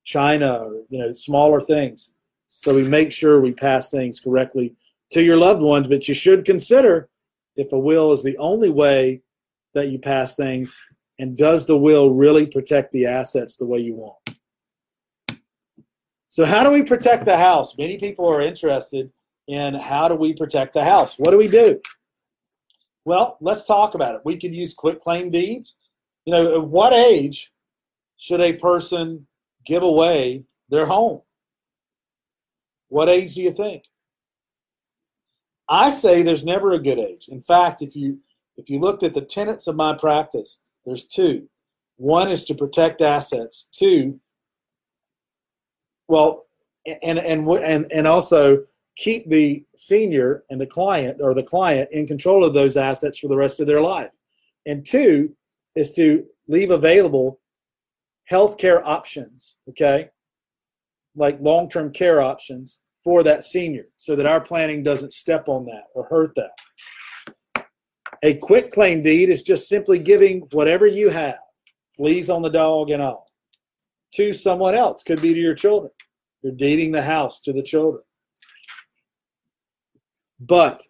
[0.05, 2.13] china or you know smaller things.
[2.47, 4.75] So we make sure we pass things correctly
[5.11, 5.89] to your loved ones.
[5.89, 7.09] But you should consider
[7.57, 9.23] if a will is the only way
[9.75, 10.75] that you pass things,
[11.19, 14.39] and does the will really protect the assets the way you want?
[16.29, 17.77] So how do we protect the house?
[17.77, 19.11] Many people are interested
[19.47, 21.19] in how do we protect the house?
[21.19, 21.81] What do we do?
[23.09, 24.21] Well, let's talk about it.
[24.27, 25.77] We could use quit claim deeds.
[26.27, 27.51] You know, at what age
[28.19, 29.27] should a person
[29.65, 31.23] give away their home?
[32.89, 33.85] What age do you think?
[35.71, 37.29] I say there's never a good age.
[37.31, 38.19] In fact, if you
[38.59, 41.49] if you looked at the tenets of my practice, there's two.
[41.97, 43.69] One is to protect assets.
[43.73, 44.21] Two,
[46.09, 46.45] well,
[46.85, 48.65] and and and and also
[48.99, 53.29] keep the senior and the client or the client in control of those assets for
[53.29, 54.11] the rest of their life.
[54.67, 55.35] And two
[55.77, 57.41] is to leave available
[58.31, 60.11] healthcare options, okay?
[61.15, 65.65] Like long term care options for that senior so that our planning doesn't step on
[65.67, 67.65] that or hurt that.
[68.25, 71.39] A quit claim deed is just simply giving whatever you have,
[71.97, 73.27] fleas on the dog and all,
[74.15, 75.05] to someone else.
[75.05, 75.93] Could be to your children.
[76.43, 78.03] You're deeding the house to the children.
[80.41, 80.83] But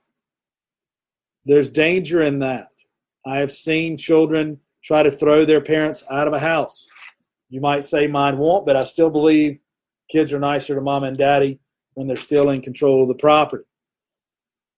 [1.44, 2.68] there's danger in that.
[3.26, 6.86] I have seen children try to throw their parents out of a house.
[7.48, 9.58] You might say mine won't, but I still believe
[10.10, 11.58] kids are nicer to mom and daddy
[11.94, 13.64] when they're still in control of the property.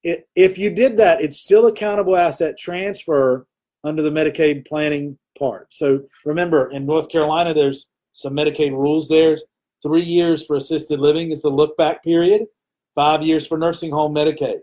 [0.02, 3.46] It, if you did that, it's still accountable asset transfer
[3.85, 5.72] under the Medicaid planning part.
[5.72, 9.37] So remember, in North Carolina, there's some Medicaid rules there.
[9.83, 12.46] Three years for assisted living is the look back period
[13.00, 14.58] five years for nursing home Medicaid.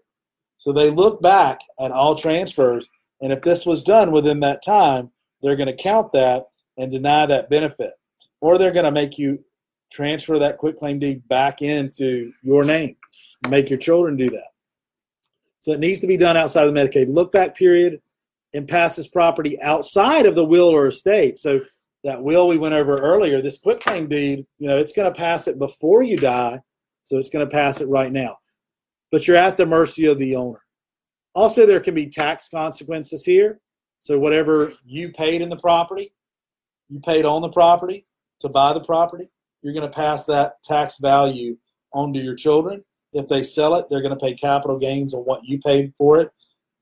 [0.58, 2.88] So they look back at all transfers,
[3.20, 5.10] and if this was done within that time,
[5.42, 6.46] they're going to count that
[6.78, 7.94] and deny that benefit.
[8.40, 9.44] Or they're going to make you
[9.92, 12.96] transfer that quitclaim deed back into your name.
[13.50, 14.52] Make your children do that.
[15.60, 18.00] So it needs to be done outside of the Medicaid look back period
[18.54, 21.40] and pass this property outside of the will or estate.
[21.40, 21.62] So
[22.04, 25.48] that will we went over earlier, this quitclaim deed, you know, it's going to pass
[25.48, 26.62] it before you die
[27.08, 28.38] so it's going to pass it right now.
[29.14, 30.60] But you're at the mercy of the owner.
[31.34, 33.62] Also, there can be tax consequences here.
[34.00, 36.14] So whatever you paid in the property,
[36.90, 38.06] you paid on the property
[38.42, 39.30] to buy the property,
[39.62, 41.58] you're going to pass that tax value
[41.94, 42.84] on to your children.
[43.14, 46.20] If they sell it, they're going to pay capital gains on what you paid for
[46.20, 46.30] it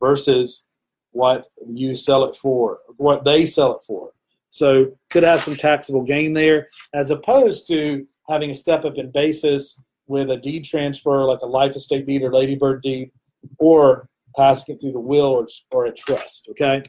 [0.02, 0.64] versus
[1.12, 4.10] what you sell it for, what they sell it for.
[4.50, 9.12] So could have some taxable gain there, as opposed to having a step up in
[9.12, 13.12] basis with a deed transfer, like a life estate deed or ladybird deed,
[13.58, 16.48] or passing it through the will or, or a trust.
[16.52, 16.84] Okay.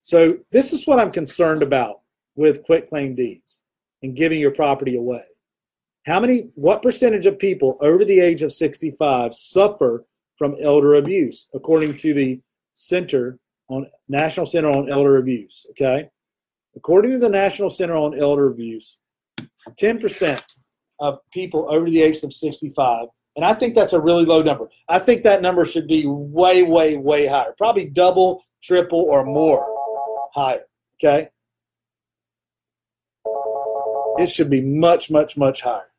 [0.00, 2.00] So this is what I'm concerned about
[2.36, 3.64] with quitclaim deeds
[4.02, 5.24] and giving your property away.
[6.06, 10.04] How many, what percentage of people over the age of 65 suffer
[10.36, 12.40] from elder abuse, according to the
[12.74, 13.38] Center
[13.68, 15.66] on National Center on Elder Abuse?
[15.70, 16.08] Okay.
[16.76, 18.98] According to the National Center on Elder Abuse,
[19.70, 20.42] 10%
[20.98, 24.68] of people over the age of 65, and I think that's a really low number.
[24.88, 29.66] I think that number should be way, way, way higher, probably double, triple, or more
[30.34, 30.64] higher.
[30.98, 31.28] Okay.
[34.18, 35.90] It should be much, much, much higher.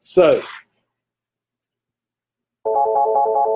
[0.00, 0.42] So,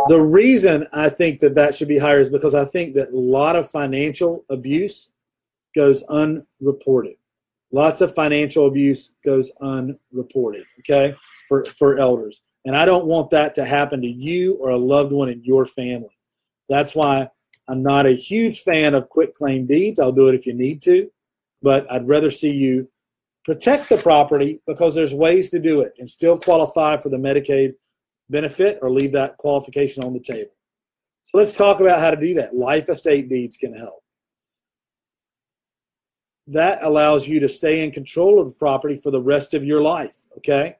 [0.09, 3.16] the reason I think that that should be higher is because I think that a
[3.16, 5.12] lot of financial abuse
[5.75, 7.16] goes unreported.
[7.72, 11.14] Lots of financial abuse goes unreported, okay,
[11.48, 12.42] for, for elders.
[12.64, 15.64] And I don't want that to happen to you or a loved one in your
[15.64, 16.16] family.
[16.68, 17.28] That's why
[17.68, 20.00] I'm not a huge fan of quitclaim deeds.
[20.00, 21.11] I'll do it if you need to,
[21.62, 22.88] but I'd rather see you
[23.44, 27.74] protect the property because there's ways to do it and still qualify for the Medicaid
[28.28, 30.50] benefit or leave that qualification on the table.
[31.22, 32.54] So let's talk about how to do that.
[32.54, 34.00] Life estate deeds can help.
[36.51, 39.81] That allows you to stay in control of the property for the rest of your
[39.81, 40.17] life.
[40.39, 40.77] Okay.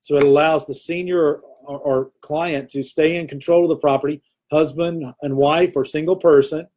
[0.00, 4.22] So it allows the senior or, or client to stay in control of the property,
[4.50, 6.68] husband and wife or single person,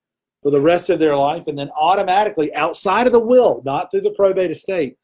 [0.41, 4.01] for the rest of their life, and then automatically outside of the will, not through
[4.01, 4.95] the probate estate,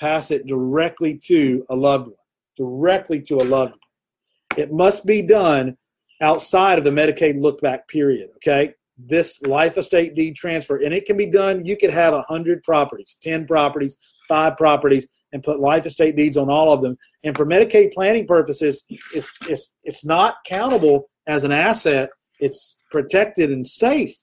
[0.00, 2.16] pass it directly to a loved one,
[2.56, 4.58] directly to a loved one.
[4.58, 5.76] It must be done
[6.22, 8.30] outside of the Medicaid look back period.
[8.36, 8.72] Okay.
[8.98, 11.66] This life estate deed transfer, and it can be done.
[11.66, 16.38] You could have a hundred properties, ten properties, five properties, and put life estate deeds
[16.38, 16.96] on all of them.
[17.22, 22.08] And for Medicaid planning purposes, it's it's it's not countable as an asset.
[22.40, 24.14] It's protected and safe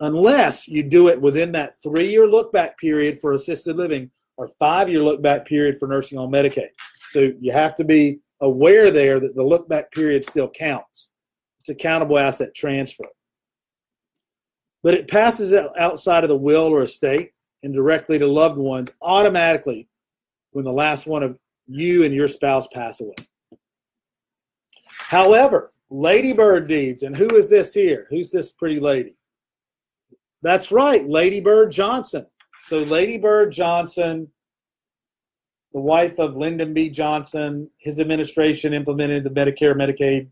[0.00, 5.02] unless you do it within that three-year look back period for assisted living or five-year
[5.02, 6.68] look back period for nursing home Medicaid.
[7.08, 11.08] So you have to be aware there that the look back period still counts.
[11.60, 13.06] It's a countable asset transfer.
[14.82, 19.88] But it passes outside of the will or estate and directly to loved ones automatically
[20.52, 23.14] when the last one of you and your spouse pass away.
[24.98, 28.06] However, ladybird deeds, and who is this here?
[28.10, 29.16] Who's this pretty lady?
[30.42, 32.26] That's right, Lady Bird Johnson.
[32.60, 34.28] So Lady Bird Johnson
[35.72, 36.88] the wife of Lyndon B.
[36.88, 40.28] Johnson, his administration implemented the Medicare, Medicaid,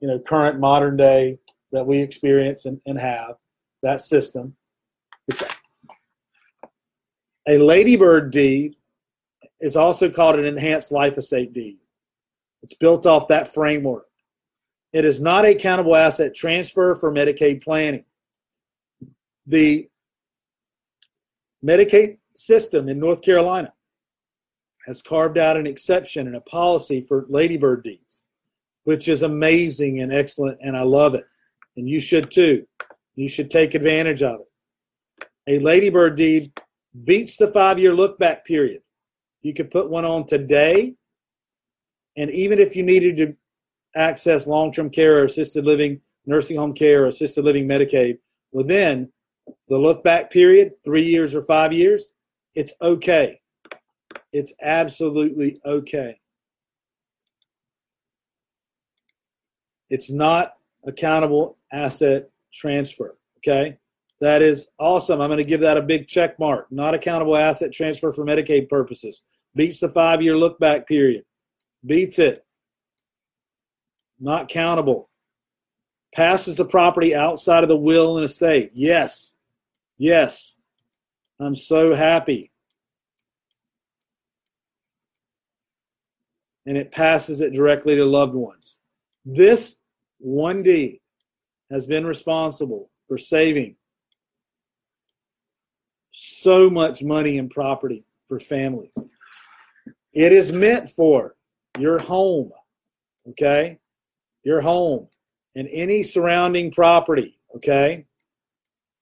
[0.00, 1.38] you know, current modern day
[1.72, 3.36] that we experience and, and have,
[3.82, 4.56] that system.
[5.28, 5.42] It's
[7.48, 8.76] a ladybird deed
[9.60, 11.78] is also called an enhanced life estate deed.
[12.62, 14.06] It's built off that framework.
[14.92, 18.04] It is not a countable asset transfer for Medicaid planning.
[19.46, 19.88] The
[21.64, 23.72] Medicaid system in North Carolina
[24.86, 28.22] has carved out an exception and a policy for ladybird deeds,
[28.84, 31.24] which is amazing and excellent, and I love it.
[31.76, 32.66] And you should too.
[33.18, 35.28] You should take advantage of it.
[35.48, 36.52] A ladybird deed
[37.02, 38.80] beats the five year look back period.
[39.42, 40.94] You could put one on today,
[42.16, 43.36] and even if you needed to
[43.96, 48.18] access long term care or assisted living, nursing home care, or assisted living Medicaid
[48.52, 49.10] within
[49.68, 52.12] the look back period, three years or five years,
[52.54, 53.40] it's okay.
[54.32, 56.20] It's absolutely okay.
[59.90, 60.54] It's not
[60.86, 63.16] accountable asset transfer.
[63.38, 63.76] Okay.
[64.20, 65.20] That is awesome.
[65.20, 66.66] I'm going to give that a big check mark.
[66.72, 69.22] Not accountable asset transfer for Medicaid purposes.
[69.54, 71.24] Beats the five year look back period.
[71.86, 72.44] Beats it.
[74.18, 75.08] Not countable.
[76.14, 78.72] Passes the property outside of the will and estate.
[78.74, 79.34] Yes.
[79.98, 80.56] Yes.
[81.38, 82.50] I'm so happy.
[86.68, 88.80] and it passes it directly to loved ones.
[89.24, 89.76] This
[90.24, 91.00] 1D
[91.70, 93.76] has been responsible for saving
[96.12, 98.92] so much money and property for families.
[100.12, 101.36] It is meant for
[101.78, 102.50] your home,
[103.28, 103.78] okay?
[104.42, 105.08] Your home
[105.54, 108.04] and any surrounding property, okay?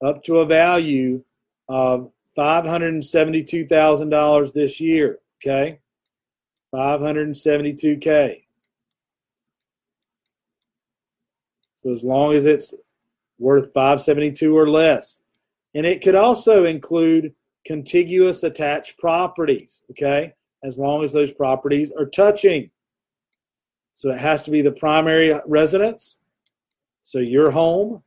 [0.05, 1.23] Up to a value
[1.69, 5.79] of $572,000 this year, okay?
[6.75, 8.43] 572K.
[11.87, 12.75] So as long as it's
[13.39, 15.21] worth 572 or less.
[15.77, 17.33] And it could also include
[17.65, 20.33] contiguous attached properties, okay?
[20.65, 22.69] as long as those properties are touching.
[23.93, 26.19] So it has to be the primary residence.
[27.05, 28.03] So your home.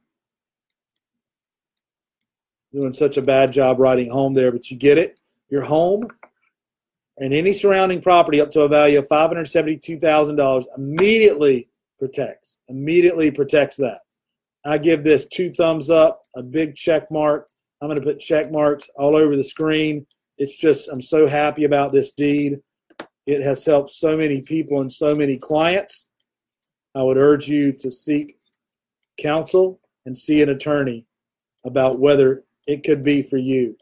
[2.73, 5.21] Doing such a bad job writing home there, but you get it.
[5.49, 6.05] Your home
[7.17, 11.68] and any surrounding property up to a value of $572,000 immediately
[11.99, 12.57] protects.
[12.69, 13.99] Immediately protects that.
[14.65, 17.47] I give this two thumbs up, a big check mark.
[17.81, 20.05] I'm going to put check marks all over the screen.
[20.37, 22.59] It's just, I'm so happy about this deed.
[23.25, 26.09] It has helped so many people and so many clients.
[26.95, 28.37] I would urge you to seek
[29.17, 31.05] counsel and see an attorney
[31.65, 33.77] about whether it could be for you.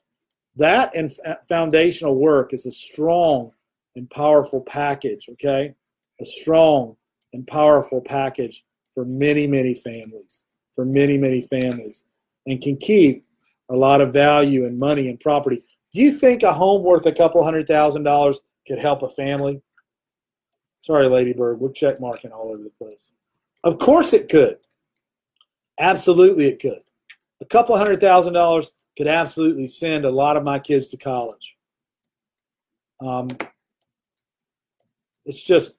[0.56, 3.52] That and uh, foundational work is a strong
[3.96, 5.74] and powerful package, okay?
[6.20, 6.96] A strong
[7.38, 12.04] and powerful package for many, many families, for many, many families,
[12.48, 13.24] and can keep
[13.70, 15.64] a lot of value and money and property.
[15.94, 19.62] Do you think a home worth a couple hundred thousand dollars could help a family?
[20.80, 23.14] Sorry, Ladybird, we're check marking all over the place.
[23.64, 24.58] Of course it could.
[25.80, 26.82] Absolutely it could.
[27.40, 31.56] A couple hundred thousand dollars could absolutely send a lot of my kids to college.
[33.00, 33.28] Um,
[35.26, 35.78] it's just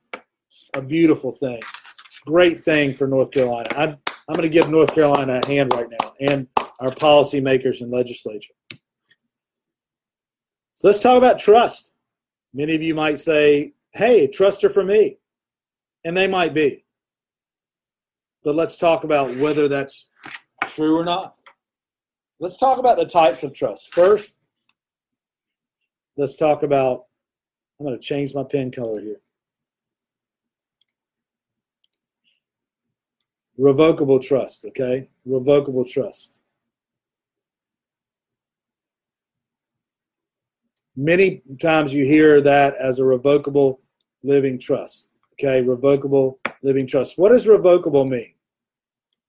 [0.74, 1.60] a beautiful thing.
[2.26, 3.68] Great thing for North Carolina.
[3.76, 3.96] I'm,
[4.28, 6.46] I'm going to give North Carolina a hand right now and
[6.80, 8.52] our policymakers and legislature.
[10.74, 11.92] So let's talk about trust.
[12.54, 15.18] Many of you might say, hey, trust her for me.
[16.04, 16.84] And they might be.
[18.44, 20.08] But let's talk about whether that's
[20.66, 21.34] true or not.
[22.40, 23.92] Let's talk about the types of trust.
[23.92, 24.36] First,
[26.16, 27.06] let's talk about,
[27.80, 29.20] I'm going to change my pen color here.
[33.58, 35.08] Revocable trust, okay?
[35.26, 36.40] Revocable trust.
[40.96, 43.80] Many times you hear that as a revocable
[44.22, 45.60] living trust, okay?
[45.60, 47.18] Revocable living trust.
[47.18, 48.34] What does revocable mean?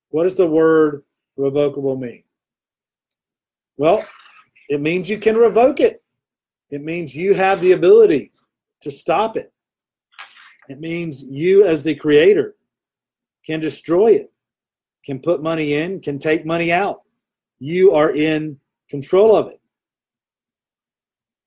[0.10, 1.04] What does the word
[1.36, 2.24] revocable mean?
[3.78, 4.06] Well,
[4.70, 6.04] it means you can revoke it.
[6.70, 8.32] It means you have the ability
[8.82, 9.52] to stop it.
[10.68, 12.56] It means you, as the creator,
[13.50, 14.32] can destroy it,
[15.04, 17.02] can put money in, can take money out.
[17.58, 18.60] You are in
[18.92, 19.60] control of it.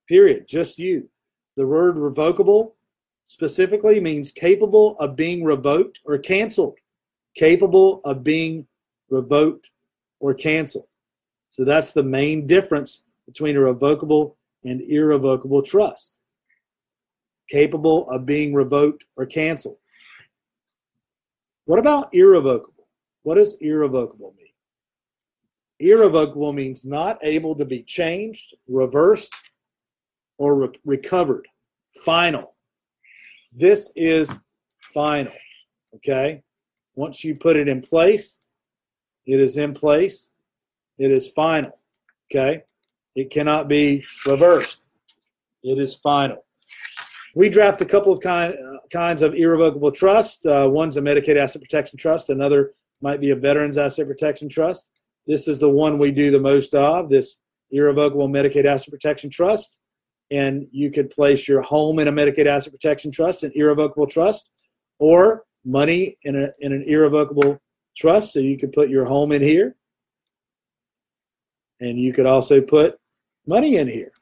[0.09, 0.49] Period.
[0.49, 1.09] Just you.
[1.55, 2.75] The word revocable
[3.23, 6.77] specifically means capable of being revoked or canceled.
[7.37, 8.67] Capable of being
[9.09, 9.71] revoked
[10.19, 10.89] or canceled.
[11.51, 16.19] So that's the main difference between a revocable and irrevocable trust.
[17.49, 19.77] Capable of being revoked or canceled.
[21.65, 22.89] What about irrevocable?
[23.23, 24.49] What does irrevocable mean?
[25.79, 29.35] Irrevocable means not able to be changed, reversed,
[30.39, 31.47] or re- recovered.
[32.05, 32.55] Final.
[33.53, 34.41] This is
[34.93, 35.33] final.
[35.97, 36.43] Okay?
[36.95, 38.39] Once you put it in place,
[39.27, 40.31] it is in place.
[40.99, 41.79] It is final.
[42.31, 42.63] Okay?
[43.15, 44.83] It cannot be reversed.
[45.63, 46.45] It is final.
[47.35, 50.45] We draft a couple of kind, uh, kinds of irrevocable trust.
[50.45, 52.29] Uh, one's a Medicaid Asset Protection Trust.
[52.29, 54.91] Another might be a Veterans Asset Protection Trust.
[55.27, 57.39] This is the one we do the most of, this
[57.71, 59.79] irrevocable Medicaid Asset Protection Trust.
[60.31, 64.51] And you could place your home in a Medicaid Asset Protection Trust, an irrevocable trust,
[64.99, 67.59] or money in, a, in an irrevocable
[67.97, 68.35] trust.
[68.35, 69.75] So you could put your home in here
[71.81, 72.99] and you could also put
[73.47, 74.13] money in here.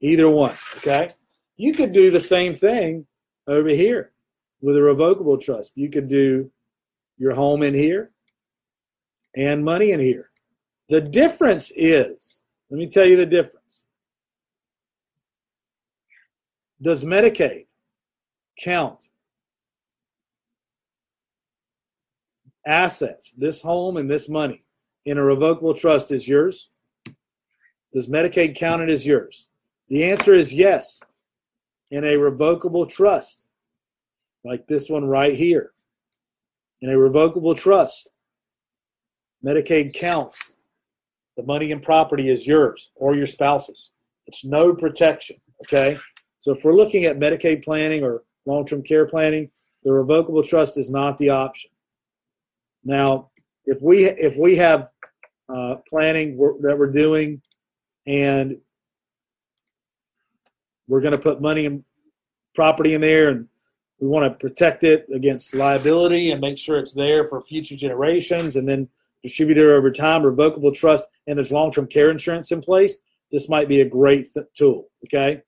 [0.00, 1.08] Either one, okay?
[1.56, 3.06] You could do the same thing
[3.46, 4.12] over here
[4.60, 5.76] with a revocable trust.
[5.76, 6.50] You could do
[7.18, 8.10] your home in here
[9.36, 10.30] and money in here.
[10.88, 13.86] The difference is, let me tell you the difference.
[16.82, 17.66] Does Medicaid
[18.58, 19.08] count
[22.66, 24.62] assets, this home and this money,
[25.06, 26.70] in a revocable trust is yours?
[27.94, 29.48] Does Medicaid count it as yours?
[29.88, 31.02] The answer is yes.
[31.90, 33.48] In a revocable trust,
[34.44, 35.72] like this one right here,
[36.80, 38.10] in a revocable trust,
[39.44, 40.52] Medicaid counts.
[41.36, 43.92] The money and property is yours or your spouse's.
[44.26, 45.36] It's no protection.
[45.64, 45.98] Okay.
[46.38, 49.50] So if we're looking at Medicaid planning or long term care planning,
[49.84, 51.70] the revocable trust is not the option.
[52.84, 53.30] Now,
[53.66, 54.90] if we if we have
[55.48, 57.40] uh, planning that we're doing,
[58.06, 58.56] and
[60.88, 61.84] we're going to put money and
[62.54, 63.48] property in there, and
[64.00, 68.56] we want to protect it against liability and make sure it's there for future generations,
[68.56, 68.88] and then
[69.22, 72.98] distribute it over time, revocable trust, and there's long-term care insurance in place.
[73.32, 74.88] This might be a great th- tool.
[75.06, 75.42] Okay,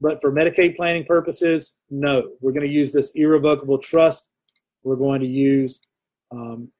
[0.00, 2.30] But for Medicaid planning purposes, no.
[2.40, 4.30] We're going to use this irrevocable trust.
[4.84, 5.80] We're going to use
[6.30, 6.70] um,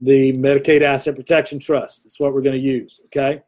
[0.00, 2.04] the Medicaid Asset Protection Trust.
[2.04, 3.42] That's what we're going to use, okay?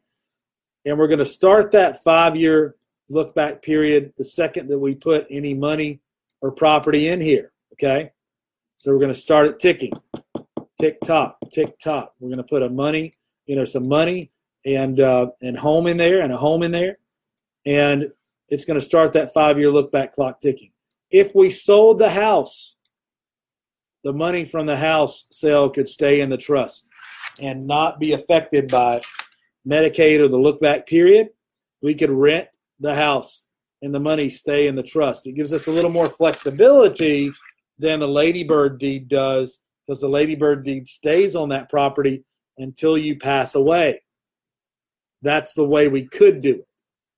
[0.86, 2.76] And we're going to start that five year
[3.08, 6.00] look back period the second that we put any money
[6.40, 8.12] or property in here, okay?
[8.76, 9.92] So we're going to start it ticking.
[10.80, 12.14] Tick tock, tick tock.
[12.20, 13.12] We're going to put a money,
[13.46, 14.30] you know, some money
[14.64, 16.98] and uh, and home in there and a home in there,
[17.64, 18.12] and
[18.48, 20.70] it's going to start that five year look back clock ticking.
[21.10, 22.76] If we sold the house,
[24.04, 26.90] the money from the house sale could stay in the trust
[27.40, 29.00] and not be affected by
[29.66, 31.30] Medicaid or the look back period.
[31.82, 32.48] We could rent
[32.80, 33.46] the house
[33.82, 35.26] and the money stay in the trust.
[35.26, 37.30] It gives us a little more flexibility
[37.78, 42.24] than the ladybird deed does because the ladybird deed stays on that property
[42.58, 44.02] until you pass away.
[45.22, 46.66] That's the way we could do it.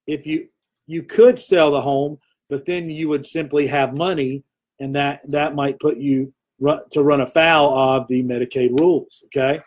[0.07, 0.49] If you
[0.87, 2.19] you could sell the home,
[2.49, 4.43] but then you would simply have money,
[4.81, 6.33] and that that might put you
[6.91, 9.25] to run afoul of the Medicaid rules.
[9.27, 9.61] Okay,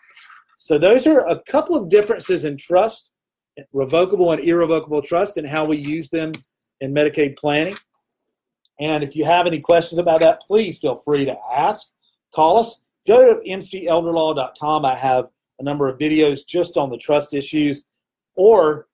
[0.62, 3.10] so those are a couple of differences in trust,
[3.72, 6.30] revocable and irrevocable trust, and how we use them
[6.80, 7.74] in Medicaid planning.
[8.78, 11.88] And if you have any questions about that, please feel free to ask.
[12.32, 12.80] Call us.
[13.08, 14.84] Go to mcelderlaw.com.
[14.84, 17.86] I have a number of videos just on the trust issues,
[18.36, 18.86] or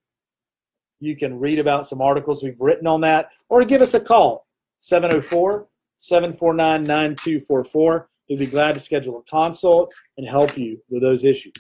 [1.00, 4.46] you can read about some articles we've written on that, or give us a call
[4.78, 8.08] 704 749 9244.
[8.29, 11.53] We'd be glad to schedule a consult and help you with those issues.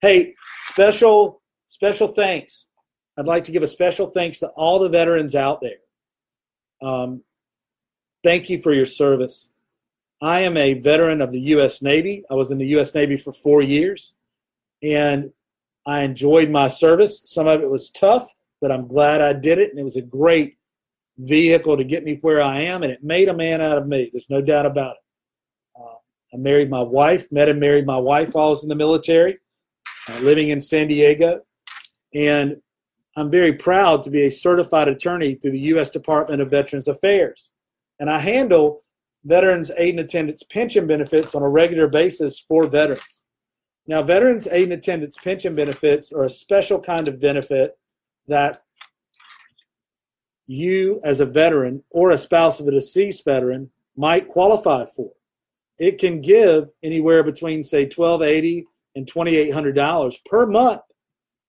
[0.00, 0.34] Hey,
[0.66, 2.66] special special thanks.
[3.18, 5.78] I'd like to give a special thanks to all the veterans out there.
[6.80, 7.22] Um,
[8.22, 9.50] thank you for your service.
[10.20, 11.82] I am a veteran of the U.S.
[11.82, 12.24] Navy.
[12.30, 12.94] I was in the U.S.
[12.94, 14.14] Navy for four years,
[14.82, 15.32] and
[15.86, 17.22] I enjoyed my service.
[17.24, 20.02] Some of it was tough, but I'm glad I did it, and it was a
[20.02, 20.56] great
[21.18, 24.10] vehicle to get me where I am, and it made a man out of me.
[24.12, 25.02] There's no doubt about it.
[26.32, 29.38] I married my wife, met and married my wife while I was in the military,
[30.08, 31.40] uh, living in San Diego,
[32.14, 32.56] and
[33.16, 35.90] I'm very proud to be a certified attorney through the U.S.
[35.90, 37.52] Department of Veterans Affairs,
[37.98, 38.80] and I handle
[39.24, 43.22] veterans aid and attendance pension benefits on a regular basis for veterans.
[43.86, 47.78] Now, veterans aid and attendance pension benefits are a special kind of benefit
[48.28, 48.58] that
[50.46, 55.10] you, as a veteran or a spouse of a deceased veteran, might qualify for.
[55.78, 58.66] It can give anywhere between, say, 1,280
[58.96, 60.82] and $2,800 per month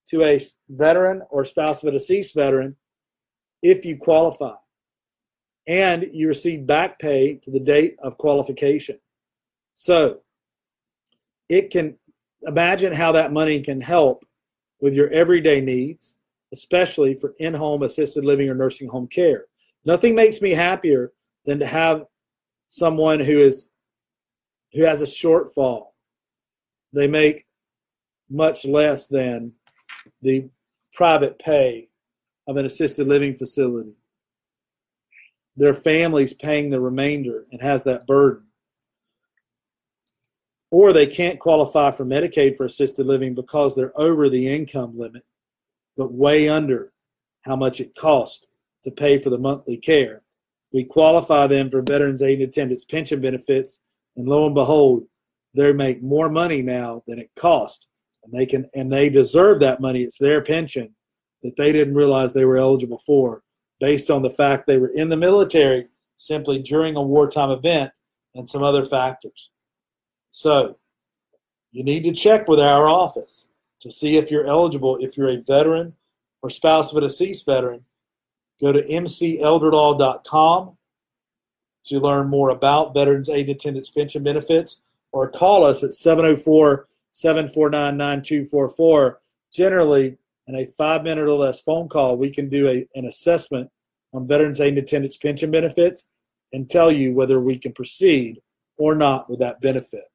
[0.09, 2.75] to a veteran or spouse of a deceased veteran
[3.61, 4.55] if you qualify
[5.67, 8.99] and you receive back pay to the date of qualification.
[9.73, 10.21] So
[11.47, 11.95] it can
[12.41, 14.25] imagine how that money can help
[14.81, 16.17] with your everyday needs,
[16.53, 19.45] especially for in home assisted living or nursing home care.
[19.85, 21.11] Nothing makes me happier
[21.45, 22.05] than to have
[22.67, 23.71] someone who is
[24.73, 25.87] who has a shortfall.
[26.93, 27.45] They make
[28.29, 29.53] much less than
[30.21, 30.49] the
[30.93, 31.89] private pay
[32.47, 33.95] of an assisted living facility
[35.59, 38.45] their families paying the remainder and has that burden.
[40.71, 45.23] Or they can't qualify for Medicaid for assisted living because they're over the income limit,
[45.97, 46.93] but way under
[47.41, 48.47] how much it costs
[48.83, 50.21] to pay for the monthly care.
[50.71, 53.81] We qualify them for Veterans Aid and Attendance pension benefits,
[54.19, 55.05] and lo and behold,
[55.53, 57.87] they make more money now than it cost,
[58.23, 60.03] and they can and they deserve that money.
[60.03, 60.93] It's their pension
[61.41, 63.43] that they didn't realize they were eligible for
[63.79, 67.91] based on the fact they were in the military simply during a wartime event
[68.35, 69.51] and some other factors.
[70.31, 70.77] So
[71.71, 73.49] you need to check with our office
[73.81, 75.93] to see if you're eligible, if you're a veteran
[76.41, 77.85] or spouse of a deceased veteran.
[78.59, 80.75] Go to mcelderlaw.com
[81.85, 86.87] to learn more about Veterans Aid and Attendance Pension Benefits or call us at 704
[87.11, 89.19] 749 9244.
[89.51, 90.17] Generally,
[90.47, 93.69] in a five minute or less phone call, we can do a, an assessment
[94.13, 96.07] on Veterans Aid and Attendance pension benefits
[96.53, 98.41] and tell you whether we can proceed
[98.77, 100.05] or not with that benefit.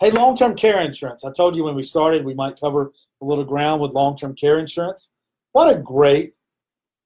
[0.00, 1.24] Hey, long term care insurance.
[1.24, 4.34] I told you when we started we might cover a little ground with long term
[4.34, 5.10] care insurance.
[5.52, 6.34] What a great,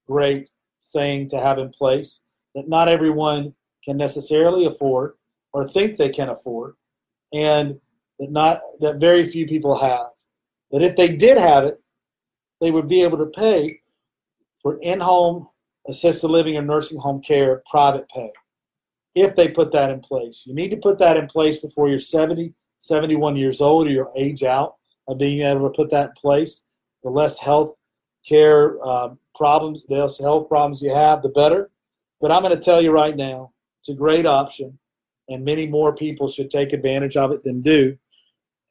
[0.07, 0.49] great
[0.93, 2.21] thing to have in place
[2.55, 3.53] that not everyone
[3.83, 5.13] can necessarily afford
[5.53, 6.73] or think they can afford,
[7.33, 7.79] and
[8.19, 10.07] that not that very few people have
[10.71, 11.81] that if they did have it,
[12.59, 13.79] they would be able to pay
[14.61, 15.47] for in home
[15.87, 18.31] assisted living or nursing home care private pay
[19.13, 20.43] if they put that in place.
[20.45, 24.11] You need to put that in place before you're 70, 71 years old or your
[24.15, 24.75] age out
[25.07, 26.63] of being able to put that in place.
[27.03, 27.75] The less health
[28.27, 31.69] care uh, problems, the less health problems you have, the better.
[32.21, 33.51] But I'm going to tell you right now,
[33.81, 34.77] it's a great option,
[35.29, 37.97] and many more people should take advantage of it than do.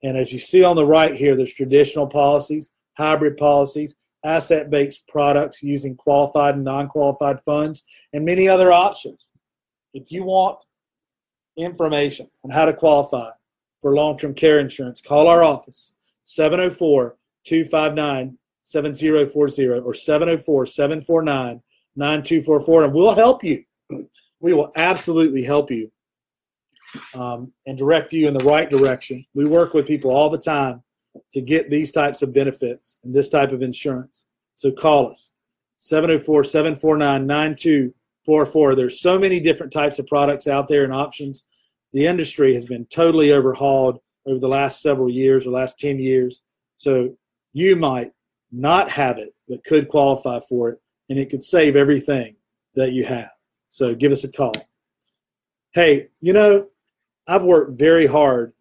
[0.03, 5.07] And as you see on the right here, there's traditional policies, hybrid policies, asset based
[5.09, 7.82] products using qualified and non qualified funds,
[8.12, 9.30] and many other options.
[9.92, 10.59] If you want
[11.57, 13.30] information on how to qualify
[13.80, 15.92] for long term care insurance, call our office
[16.24, 21.62] 704 259 7040 or 704 749
[21.97, 23.64] 9244, and we'll help you.
[24.40, 25.90] We will absolutely help you
[27.14, 29.24] um, and direct you in the right direction.
[29.34, 30.82] We work with people all the time
[31.32, 34.24] to get these types of benefits and this type of insurance.
[34.55, 35.30] So call us
[35.76, 38.74] 704 749 9244.
[38.74, 41.45] There's so many different types of products out there and options.
[41.92, 46.42] The industry has been totally overhauled over the last several years or last 10 years.
[46.76, 47.16] So
[47.53, 48.12] you might
[48.51, 52.37] not have it, but could qualify for it, and it could save everything
[52.75, 53.31] that you have.
[53.69, 54.55] So give us a call.
[55.73, 56.69] Hey, you know,
[57.29, 58.53] I've worked very hard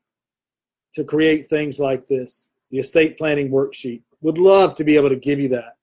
[0.94, 4.04] to create things like this, the estate planning worksheet.
[4.22, 5.78] Would love to be able to give you that.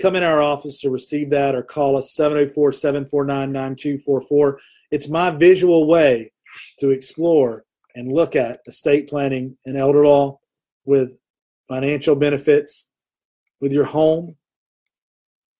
[0.00, 4.60] Come in our office to receive that or call us 704 749 9244.
[4.90, 6.32] It's my visual way
[6.78, 10.38] to explore and look at estate planning and elder law
[10.84, 11.16] with
[11.68, 12.88] financial benefits
[13.60, 14.36] with your home,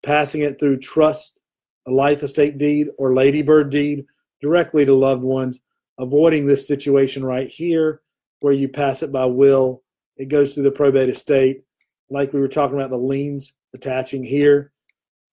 [0.04, 1.42] passing it through trust,
[1.86, 4.04] a life estate deed, or ladybird deed
[4.40, 5.60] directly to loved ones,
[5.98, 8.02] avoiding this situation right here
[8.40, 9.82] where you pass it by will.
[10.16, 11.62] It goes through the probate estate,
[12.10, 14.72] like we were talking about the liens attaching here.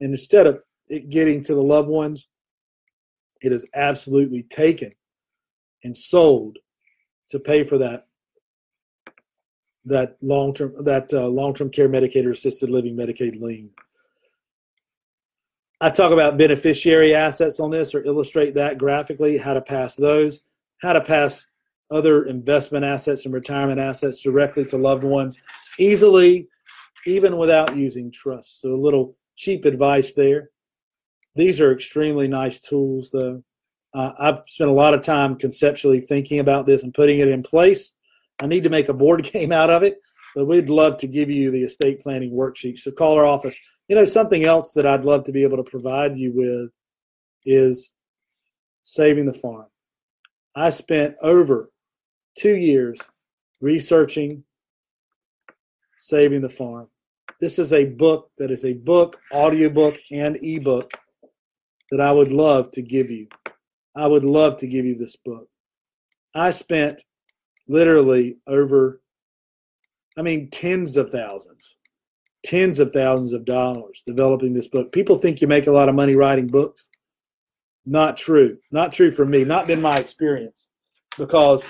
[0.01, 2.28] And instead of it getting to the loved ones,
[3.41, 4.91] it is absolutely taken
[5.84, 6.57] and sold
[7.30, 8.07] to pay for that
[9.86, 13.70] that long term that uh, long term care Medicaid or assisted living Medicaid lien.
[15.82, 20.41] I talk about beneficiary assets on this or illustrate that graphically, how to pass those,
[20.82, 21.47] how to pass
[21.91, 25.39] other investment assets and retirement assets directly to loved ones
[25.78, 26.47] easily,
[27.05, 28.61] even without using trust.
[28.61, 30.49] So a little cheap advice there.
[31.36, 33.43] These are extremely nice tools, though.
[33.93, 37.43] Uh, I've spent a lot of time conceptually thinking about this and putting it in
[37.43, 37.95] place.
[38.39, 39.99] I need to make a board game out of it,
[40.36, 42.80] but we'd love to give you the estate planning worksheet.
[42.80, 43.57] So call our office.
[43.88, 46.71] You know, something else that I'd love to be able to provide you with
[47.45, 47.93] is
[48.83, 49.67] saving the farm.
[50.55, 51.71] I spent over
[52.38, 52.99] two years
[53.61, 54.43] researching
[55.97, 56.88] saving the farm.
[57.41, 60.91] This is a book that is a book, audiobook, and ebook
[61.89, 63.27] that I would love to give you.
[63.95, 65.47] I would love to give you this book.
[66.36, 67.01] I spent
[67.67, 69.01] literally over,
[70.17, 71.74] I mean, tens of thousands,
[72.45, 74.91] tens of thousands of dollars developing this book.
[74.91, 76.89] People think you make a lot of money writing books.
[77.85, 78.57] Not true.
[78.71, 79.43] Not true for me.
[79.43, 80.69] Not been my experience
[81.17, 81.67] because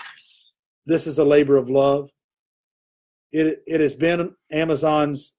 [0.85, 2.11] this is a labor of love.
[3.31, 5.33] It, it has been Amazon's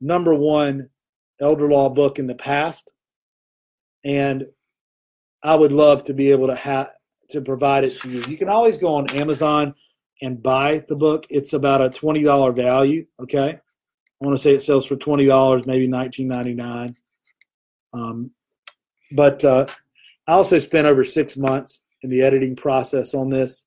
[0.00, 0.88] number one
[1.40, 2.92] elder law book in the past.
[4.04, 4.46] And
[5.42, 6.90] I would love to be able to have
[7.30, 8.22] to provide it to you.
[8.26, 9.74] You can always go on Amazon
[10.22, 11.26] and buy the book.
[11.30, 13.06] It's about a twenty dollar value.
[13.22, 13.58] Okay,
[14.20, 16.96] I want to say it sells for twenty dollars, maybe nineteen ninety nine.
[17.92, 18.30] Um,
[19.12, 19.66] but uh,
[20.26, 23.64] I also spent over six months in the editing process on this.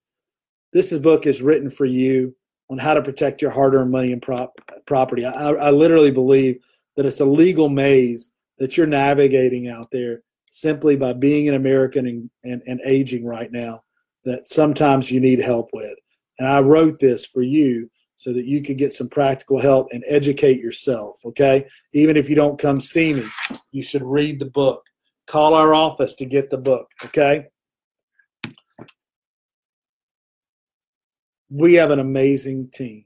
[0.72, 2.36] This is book is written for you
[2.70, 4.54] on how to protect your hard earned money and prop,
[4.86, 5.26] property.
[5.26, 6.60] I, I literally believe
[6.95, 12.08] that it's a legal maze that you're navigating out there simply by being an American
[12.08, 13.84] and, and, and aging right now
[14.24, 15.97] that sometimes you need help with.
[16.39, 20.03] And I wrote this for you so that you could get some practical help and
[20.07, 21.66] educate yourself, okay?
[21.93, 23.26] Even if you don't come see me,
[23.72, 24.84] you should read the book.
[25.28, 27.47] Call our office to get the book, okay?
[31.49, 33.05] We have an amazing team.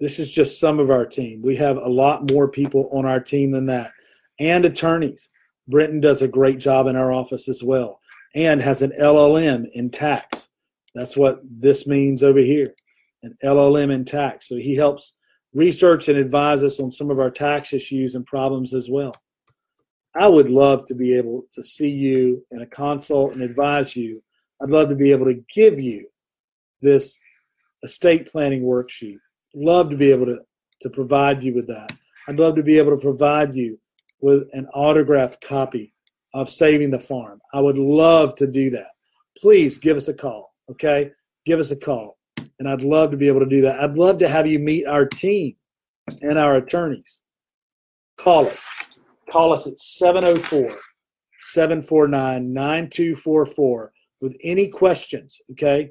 [0.00, 1.40] This is just some of our team.
[1.42, 3.92] We have a lot more people on our team than that,
[4.38, 5.28] and attorneys.
[5.68, 8.00] Brenton does a great job in our office as well
[8.34, 10.50] and has an LLM in tax.
[10.94, 12.74] That's what this means over here
[13.24, 14.48] an LLM in tax.
[14.48, 15.16] So he helps
[15.54, 19.12] research and advise us on some of our tax issues and problems as well.
[20.16, 24.22] I would love to be able to see you in a consult and advise you.
[24.62, 26.06] I'd love to be able to give you
[26.80, 27.18] this
[27.82, 29.18] estate planning worksheet.
[29.54, 30.38] Love to be able to,
[30.80, 31.92] to provide you with that.
[32.28, 33.78] I'd love to be able to provide you
[34.20, 35.92] with an autographed copy
[36.32, 37.40] of Saving the Farm.
[37.52, 38.88] I would love to do that.
[39.38, 41.10] Please give us a call, okay?
[41.44, 42.16] Give us a call.
[42.58, 43.80] And I'd love to be able to do that.
[43.80, 45.56] I'd love to have you meet our team.
[46.22, 47.22] and our attorneys.
[48.18, 48.66] Call us.
[49.30, 50.78] Call us at 704
[51.40, 55.90] 749 9244 with any questions, okay?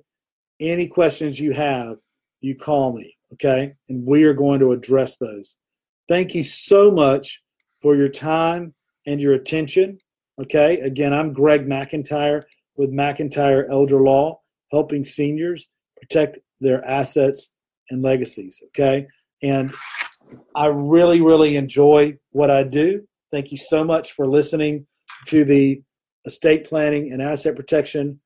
[0.60, 1.98] Any questions you have,
[2.42, 3.74] you call me, okay?
[3.90, 5.58] And we are going to address those.
[6.08, 7.42] Thank you so much
[7.82, 8.74] for your time
[9.06, 9.98] and your attention,
[10.42, 10.80] okay?
[10.80, 12.44] Again, I'm Greg McIntyre
[12.78, 14.40] with McIntyre Elder Law,
[14.72, 17.52] helping seniors protect their assets
[17.90, 19.08] and legacies, okay?
[19.42, 19.74] And
[20.56, 23.06] I really, really enjoy what I do.
[23.32, 24.88] Thank you so much for listening
[25.28, 25.82] to the
[26.26, 28.20] estate planning and asset protection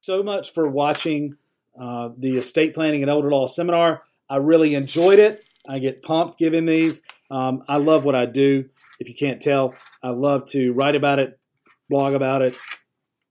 [0.00, 1.36] So much for watching
[1.78, 4.02] uh, the estate planning and elder law seminar.
[4.30, 5.44] I really enjoyed it.
[5.68, 7.02] I get pumped giving these.
[7.30, 8.70] Um, I love what I do.
[8.98, 11.38] If you can't tell, I love to write about it,
[11.90, 12.54] blog about it,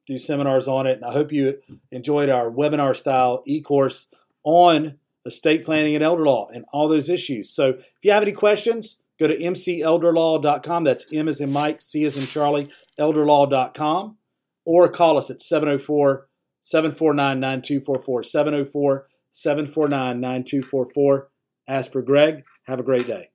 [0.06, 0.98] do seminars on it.
[0.98, 1.60] And I hope you
[1.92, 4.08] enjoyed our webinar style e course
[4.44, 7.50] on estate planning and elder law and all those issues.
[7.50, 10.84] So if you have any questions, go to mcelderlaw.com.
[10.84, 14.18] That's M as in Mike, C as in Charlie, elderlaw.com,
[14.66, 16.29] or call us at 704
[16.70, 18.24] 749 9244.
[18.24, 21.30] 704 749 9244.
[21.68, 22.44] Ask for Greg.
[22.68, 23.30] Have a great day.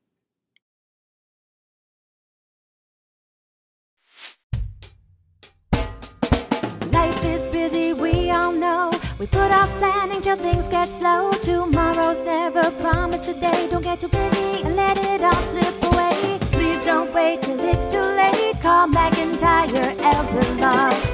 [6.93, 8.93] Life is busy, we all know.
[9.19, 11.33] We put off planning till things get slow.
[11.43, 13.67] Tomorrow's never promised today.
[13.69, 16.39] Don't get too busy and let it all slip away.
[16.53, 18.63] Please don't wait till it's too late.
[18.63, 21.14] Call McIntyre Elder Law.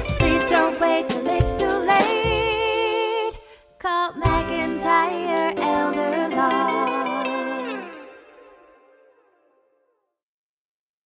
[3.91, 4.30] about me.